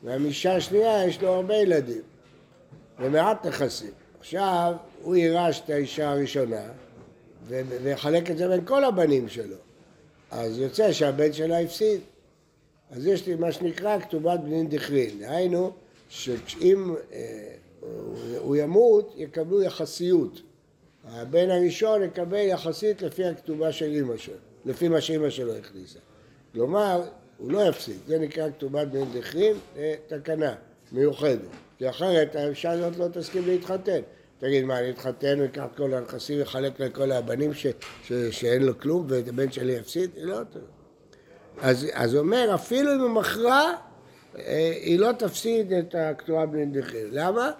ומאישה 0.05 0.57
השנייה 0.57 1.07
יש 1.07 1.23
לו 1.23 1.29
הרבה 1.29 1.55
ילדים, 1.55 2.03
ומעט 2.99 3.47
נכסים. 3.47 3.91
עכשיו 4.21 4.73
הוא 5.03 5.17
יירש 5.17 5.61
את 5.65 5.71
האישה 5.71 6.11
הראשונה, 6.11 6.63
ויחלק 7.49 8.31
את 8.31 8.37
זה 8.39 8.49
בין 8.49 8.65
כל 8.65 8.85
הבנים 8.85 9.29
שלו. 9.29 9.57
אז 10.31 10.59
יוצא 10.59 10.93
שהבן 10.93 11.33
שלה 11.33 11.61
הפסיד. 11.61 12.01
אז 12.91 13.07
יש 13.07 13.27
לי 13.27 13.35
מה 13.35 13.53
שנקרא 13.53 13.99
כתובת 13.99 14.41
בנין 14.41 14.69
דכרין. 14.69 15.19
דהיינו, 15.19 15.73
שאם 16.09 16.95
אה, 17.13 17.55
הוא- 18.39 18.57
ימות, 18.57 19.15
יקבלו 19.17 19.63
יחסיות. 19.63 20.41
הבן 21.05 21.51
הראשון 21.51 22.03
יקבל 22.03 22.37
יחסית 22.37 23.03
לפי 23.03 23.25
הכתובה 23.25 23.73
של 23.73 23.85
אימא 23.85 24.17
שלו, 24.17 24.35
לפי 24.65 24.89
מה 24.89 25.01
שאימא 25.01 25.31
שלו 25.31 25.55
הכניסה. 25.57 25.99
כלומר, 26.53 27.03
הוא 27.39 27.51
לא 27.53 27.69
יפסיד, 27.69 27.97
זה 28.07 28.19
נקרא 28.19 28.51
כתובת 28.51 28.89
בנין 28.89 29.13
דכרין, 29.13 29.57
זה 29.77 29.95
תקנה 30.07 30.55
מיוחדת. 30.93 31.41
כי 31.79 31.89
אחרת 31.89 32.37
האישה 32.37 32.71
הזאת 32.71 32.97
לא 32.97 33.09
תסכים 33.13 33.43
להתחתן. 33.47 34.01
תגיד, 34.39 34.65
מה, 34.65 34.79
אני 34.79 34.91
אתחתן 34.91 35.41
ואקח 35.41 35.65
כל 35.77 35.95
הנכסים 35.95 36.41
ואחלק 36.41 36.81
לכל 36.81 37.13
הבנים 37.13 37.55
ש, 37.55 37.67
ש, 38.05 38.13
שאין 38.13 38.63
לו 38.63 38.79
כלום 38.79 39.07
ואת 39.09 39.29
הבן 39.29 39.53
שלי 39.53 39.73
יפסיד? 39.73 40.11
היא 40.17 40.25
לא 40.25 40.39
טוב. 40.53 40.63
אז, 41.61 42.15
הוא 42.15 42.21
אומר, 42.21 42.51
אפילו 42.55 42.95
אם 42.95 43.01
היא 43.01 43.11
מכרה, 43.11 43.73
אה, 44.39 44.73
היא 44.81 44.99
לא 44.99 45.13
תפסיד 45.13 45.73
את 45.73 45.95
בנין 46.47 46.73
דכרין. 46.73 47.09
למה? 47.11 47.51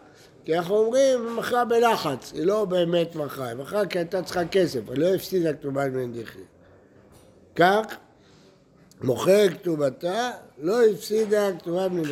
כי 0.45 0.59
אנחנו 0.59 0.77
אומרים, 0.77 1.27
היא 1.27 1.37
מכרה 1.37 1.65
בלחץ, 1.65 2.33
היא 2.33 2.45
לא 2.45 2.65
באמת 2.65 3.17
מכרה, 3.17 3.49
היא 3.49 3.57
מכרה 3.57 3.87
כי 3.87 3.99
הייתה 3.99 4.23
צריכה 4.23 4.45
כסף, 4.49 4.81
היא 4.89 4.99
לא 4.99 5.15
הפסידה 5.15 5.53
כתובה 5.53 5.89
בנין 5.89 6.13
דכרין. 6.13 6.45
כך, 7.57 7.97
מוכר 9.03 9.49
כתובתה, 9.49 10.31
לא 10.59 10.85
הפסידה 10.85 11.49
כתובה 11.59 11.89
בנין 11.89 12.05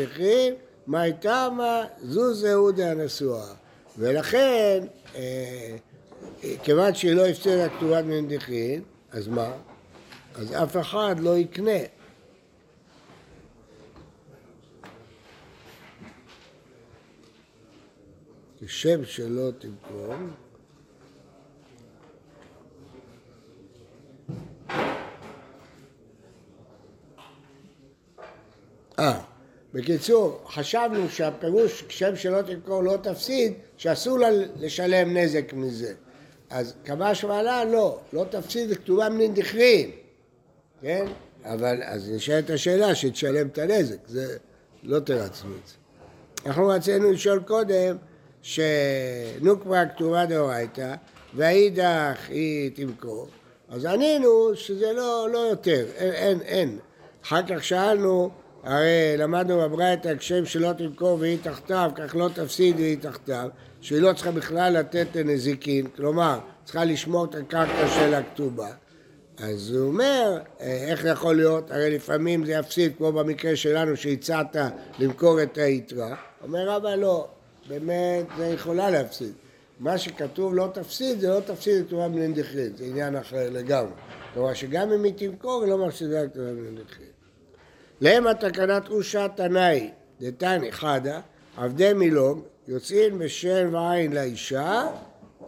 הייתה 0.93 1.49
מה? 1.57 1.85
זו 2.03 2.35
זהות 2.35 2.79
הנשואה. 2.79 3.55
ולכן, 3.99 4.85
אה, 5.15 5.77
כיוון 6.63 6.95
שהיא 6.95 7.15
לא 7.15 7.27
הפסידה 7.27 7.69
כתובת 7.69 8.05
דכרין, 8.29 8.83
אז 9.13 9.29
מה? 9.29 9.53
אז 10.35 10.53
אף 10.53 10.77
אחד 10.77 11.17
לא 11.21 11.39
יקנה. 11.39 11.71
כשם 18.67 19.05
שלא 19.05 19.51
תמכור, 19.59 20.15
אה, 28.99 29.32
בקיצור, 29.75 30.41
חשבנו 30.47 31.09
שהפירוש 31.09 31.85
כשם 31.89 32.17
שלא 32.17 32.43
תמכור 32.43 32.83
לא 32.83 32.97
תפסיד, 33.03 33.53
שאסור 33.77 34.19
לה 34.19 34.29
לשלם 34.61 35.17
נזק 35.17 35.53
מזה. 35.53 35.95
אז 36.51 36.75
קבע 36.85 37.15
שמעלה, 37.15 37.65
לא, 37.65 37.99
לא 38.13 38.25
תפסיד 38.31 38.75
כתובה 38.75 39.09
מנין 39.09 39.35
דכרין, 39.35 39.91
כן? 40.81 41.07
אבל 41.45 41.83
אז 41.83 42.11
נשאלת 42.11 42.51
השאלה 42.51 42.95
שתשלם 42.95 43.47
את 43.47 43.59
הנזק, 43.59 43.97
זה 44.07 44.37
לא 44.83 45.01
תרצנו 45.01 45.51
את 45.63 45.69
זה. 45.69 45.75
אנחנו 46.47 46.67
רצינו 46.67 47.13
לשאול 47.13 47.43
קודם 47.47 47.97
שנוקמה 48.43 49.87
כתובה 49.87 50.27
דאורייתא 50.27 50.95
והאידך 51.35 52.19
היא 52.29 52.71
תמכור, 52.75 53.29
אז 53.69 53.85
ענינו 53.85 54.51
שזה 54.55 54.93
לא, 54.93 55.29
לא 55.33 55.39
יותר, 55.39 55.87
אין, 55.97 56.13
אין, 56.13 56.41
אין. 56.41 56.79
אחר 57.25 57.41
כך 57.49 57.65
שאלנו, 57.65 58.31
הרי 58.63 59.15
למדנו 59.19 59.61
בברייתא 59.61 60.17
כשם 60.19 60.47
שלא 60.47 60.73
תמכור 60.73 61.19
והיא 61.21 61.39
תחתיו, 61.43 61.91
כך 61.95 62.17
לא 62.17 62.29
תפסיד 62.35 62.77
והיא 62.77 62.99
תחתיו, 63.01 63.49
שהיא 63.81 64.01
לא 64.01 64.13
צריכה 64.13 64.31
בכלל 64.31 64.79
לתת 64.79 65.17
נזיקין, 65.17 65.87
כלומר, 65.87 66.39
צריכה 66.65 66.85
לשמור 66.85 67.25
את 67.25 67.35
הקרקע 67.35 67.89
של 67.89 68.15
הכתובה. 68.15 68.69
אז 69.39 69.71
הוא 69.71 69.89
אומר, 69.89 70.39
אה, 70.61 70.67
איך 70.91 71.05
יכול 71.05 71.37
להיות, 71.37 71.71
הרי 71.71 71.91
לפעמים 71.97 72.45
זה 72.45 72.53
יפסיד, 72.53 72.93
כמו 72.97 73.13
במקרה 73.13 73.57
שלנו 73.57 73.97
שהצעת 73.97 74.57
למכור 74.99 75.43
את 75.43 75.59
היתרה. 75.59 76.17
אומר 76.43 76.69
רבא 76.69 76.95
לא, 76.95 77.29
באמת 77.69 78.27
זה 78.37 78.47
יכולה 78.47 78.91
להפסיד. 78.91 79.33
מה 79.81 79.99
שכתוב 79.99 80.55
לא 80.55 80.69
תפסיד, 80.75 81.21
זה 81.21 81.29
לא 81.29 81.41
תפסיד 81.41 81.75
את 81.81 81.93
בנין 81.93 82.35
דכרין, 82.35 82.73
זה 82.77 82.85
עניין 82.85 83.17
אחר 83.17 83.51
לגמרי. 83.51 83.93
כלומר 84.35 84.55
שגם 84.55 84.93
אם 84.93 85.05
היא 85.05 85.13
תמכור, 85.17 85.63
היא 85.63 85.71
לא 85.71 85.87
מפסידה 85.87 86.25
את 86.25 86.37
בנין 86.37 86.75
דכרין. 86.75 87.12
למה 88.05 88.35
תקנת 88.35 88.89
אושה 88.89 89.27
תנאי, 89.29 89.91
דתני 90.21 90.73
חדה, 90.73 91.21
עבדי 91.57 91.93
מילוג, 91.93 92.43
יוצאים 92.69 93.19
בשן 93.19 93.75
ועין 93.75 94.13
לאישה, 94.13 94.87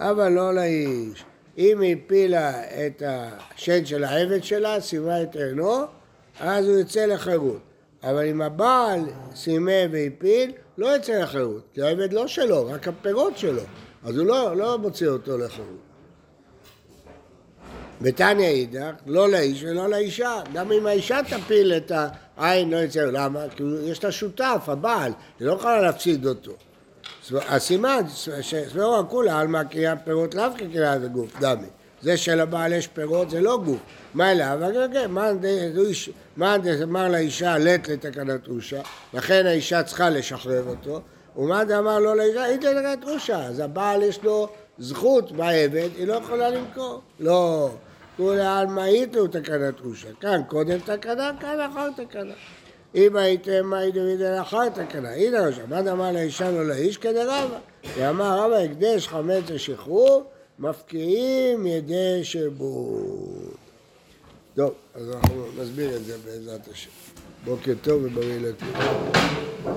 אבל 0.01 0.29
לא 0.29 0.55
לאיש. 0.55 1.25
אם 1.59 1.81
היא 1.81 1.97
הפילה 1.97 2.62
את 2.62 3.03
השן 3.07 3.85
של 3.85 4.05
העבד 4.05 4.45
שלה, 4.45 4.81
סיימה 4.81 5.23
את 5.23 5.37
עינו, 5.37 5.85
אז 6.40 6.69
הוא 6.69 6.79
יוצא 6.79 7.07
לחירות. 7.07 7.61
אבל 8.03 8.27
אם 8.27 8.43
הבעל 8.43 9.01
סיימה 9.35 9.73
והפיל, 9.90 10.53
לא 10.79 10.87
יוצא 10.87 11.12
לחירות, 11.12 11.62
כי 11.75 11.83
העבד 11.83 12.12
לא 12.12 12.27
שלו, 12.27 12.67
רק 12.67 12.88
הפירות 12.88 13.38
שלו. 13.38 13.62
אז 14.05 14.19
הוא 14.19 14.27
לא, 14.27 14.57
לא 14.57 14.79
מוציא 14.79 15.09
אותו 15.09 15.38
לחירות. 15.38 15.94
בתניא 18.05 18.47
אידך, 18.47 18.93
לא 19.07 19.29
לאיש 19.29 19.62
ולא 19.62 19.88
לאישה. 19.88 20.40
גם 20.53 20.73
אם 20.73 20.87
האישה 20.87 21.21
תפיל 21.31 21.73
את 21.73 21.93
העין, 22.37 22.71
לא 22.71 22.77
יצא. 22.77 23.01
למה? 23.01 23.40
כי 23.57 23.62
יש 23.85 24.05
לה 24.05 24.12
שותף, 24.12 24.64
הבעל, 24.67 25.12
היא 25.40 25.49
לא 25.49 25.53
יכולה 25.53 25.81
להפסיד 25.81 26.27
אותו. 26.27 26.53
הסימן, 27.33 28.01
סברו 28.09 29.05
כולה 29.09 29.40
עלמא 29.40 29.64
קריאה 29.64 29.97
פירות 29.97 30.35
לאו 30.35 30.45
כקריאה 30.59 30.93
הגוף, 30.93 31.40
דמי. 31.40 31.67
זה 32.03 32.17
שלבעל 32.17 32.73
יש 32.73 32.87
פירות 32.87 33.31
זה 33.31 33.40
לא 33.40 33.61
גוף. 33.64 33.79
מה 34.14 34.33
אליו? 34.33 34.59
אבל 34.61 34.88
כן, 34.93 35.11
מאן 36.37 36.61
דאמר 36.62 37.09
לאישה 37.09 37.59
לט 37.59 37.88
לתקנת 37.88 38.49
אושה, 38.49 38.81
לכן 39.14 39.47
האישה 39.47 39.83
צריכה 39.83 40.11
לשחרר 40.11 40.62
אותו, 40.67 41.01
ומאן 41.37 41.69
דאמר 41.69 41.99
לא 41.99 42.17
לאישה, 42.17 42.45
היא 42.45 42.57
תקנת 42.57 43.05
אושה, 43.05 43.47
אז 43.47 43.61
הבעל 43.61 44.03
יש 44.03 44.23
לו 44.23 44.49
זכות 44.79 45.33
בעבד, 45.33 45.88
היא 45.97 46.07
לא 46.07 46.14
יכולה 46.14 46.51
למכור. 46.51 47.01
לא, 47.21 47.71
כולי 48.16 48.46
עלמא 48.46 48.81
איתו 48.81 49.27
תקנת 49.27 49.81
אושה. 49.85 50.09
כאן 50.20 50.40
קודם 50.48 50.79
תקנה, 50.79 51.31
כאן 51.40 51.61
אחר 51.72 52.05
תקנה. 52.05 52.35
אם 52.94 53.16
הייתם 53.16 53.66
מאי 53.66 53.92
דוד 53.92 54.20
לאחר 54.20 54.68
תקנה, 54.68 55.11
הנה 55.11 55.46
ראש, 55.46 55.59
מה 55.68 55.81
אמר 55.81 56.12
לאישה 56.12 56.50
לא 56.50 56.68
לאיש 56.68 56.96
כדרבה? 56.96 57.59
ואמר 57.96 58.38
רבא 58.38 58.57
הקדש 58.57 59.09
חמץ 59.09 59.50
לשחרור, 59.50 60.24
מפקיעים 60.59 61.66
ידי 61.66 62.20
שבות. 62.22 63.57
טוב, 64.55 64.72
אז 64.94 65.11
אנחנו 65.11 65.46
נסביר 65.62 65.96
את 65.96 66.05
זה 66.05 66.16
בעזרת 66.24 66.68
השם. 66.72 66.90
בוקר 67.44 67.72
טוב 67.83 68.03
ובריא 68.05 68.40
לכולם. 68.40 69.12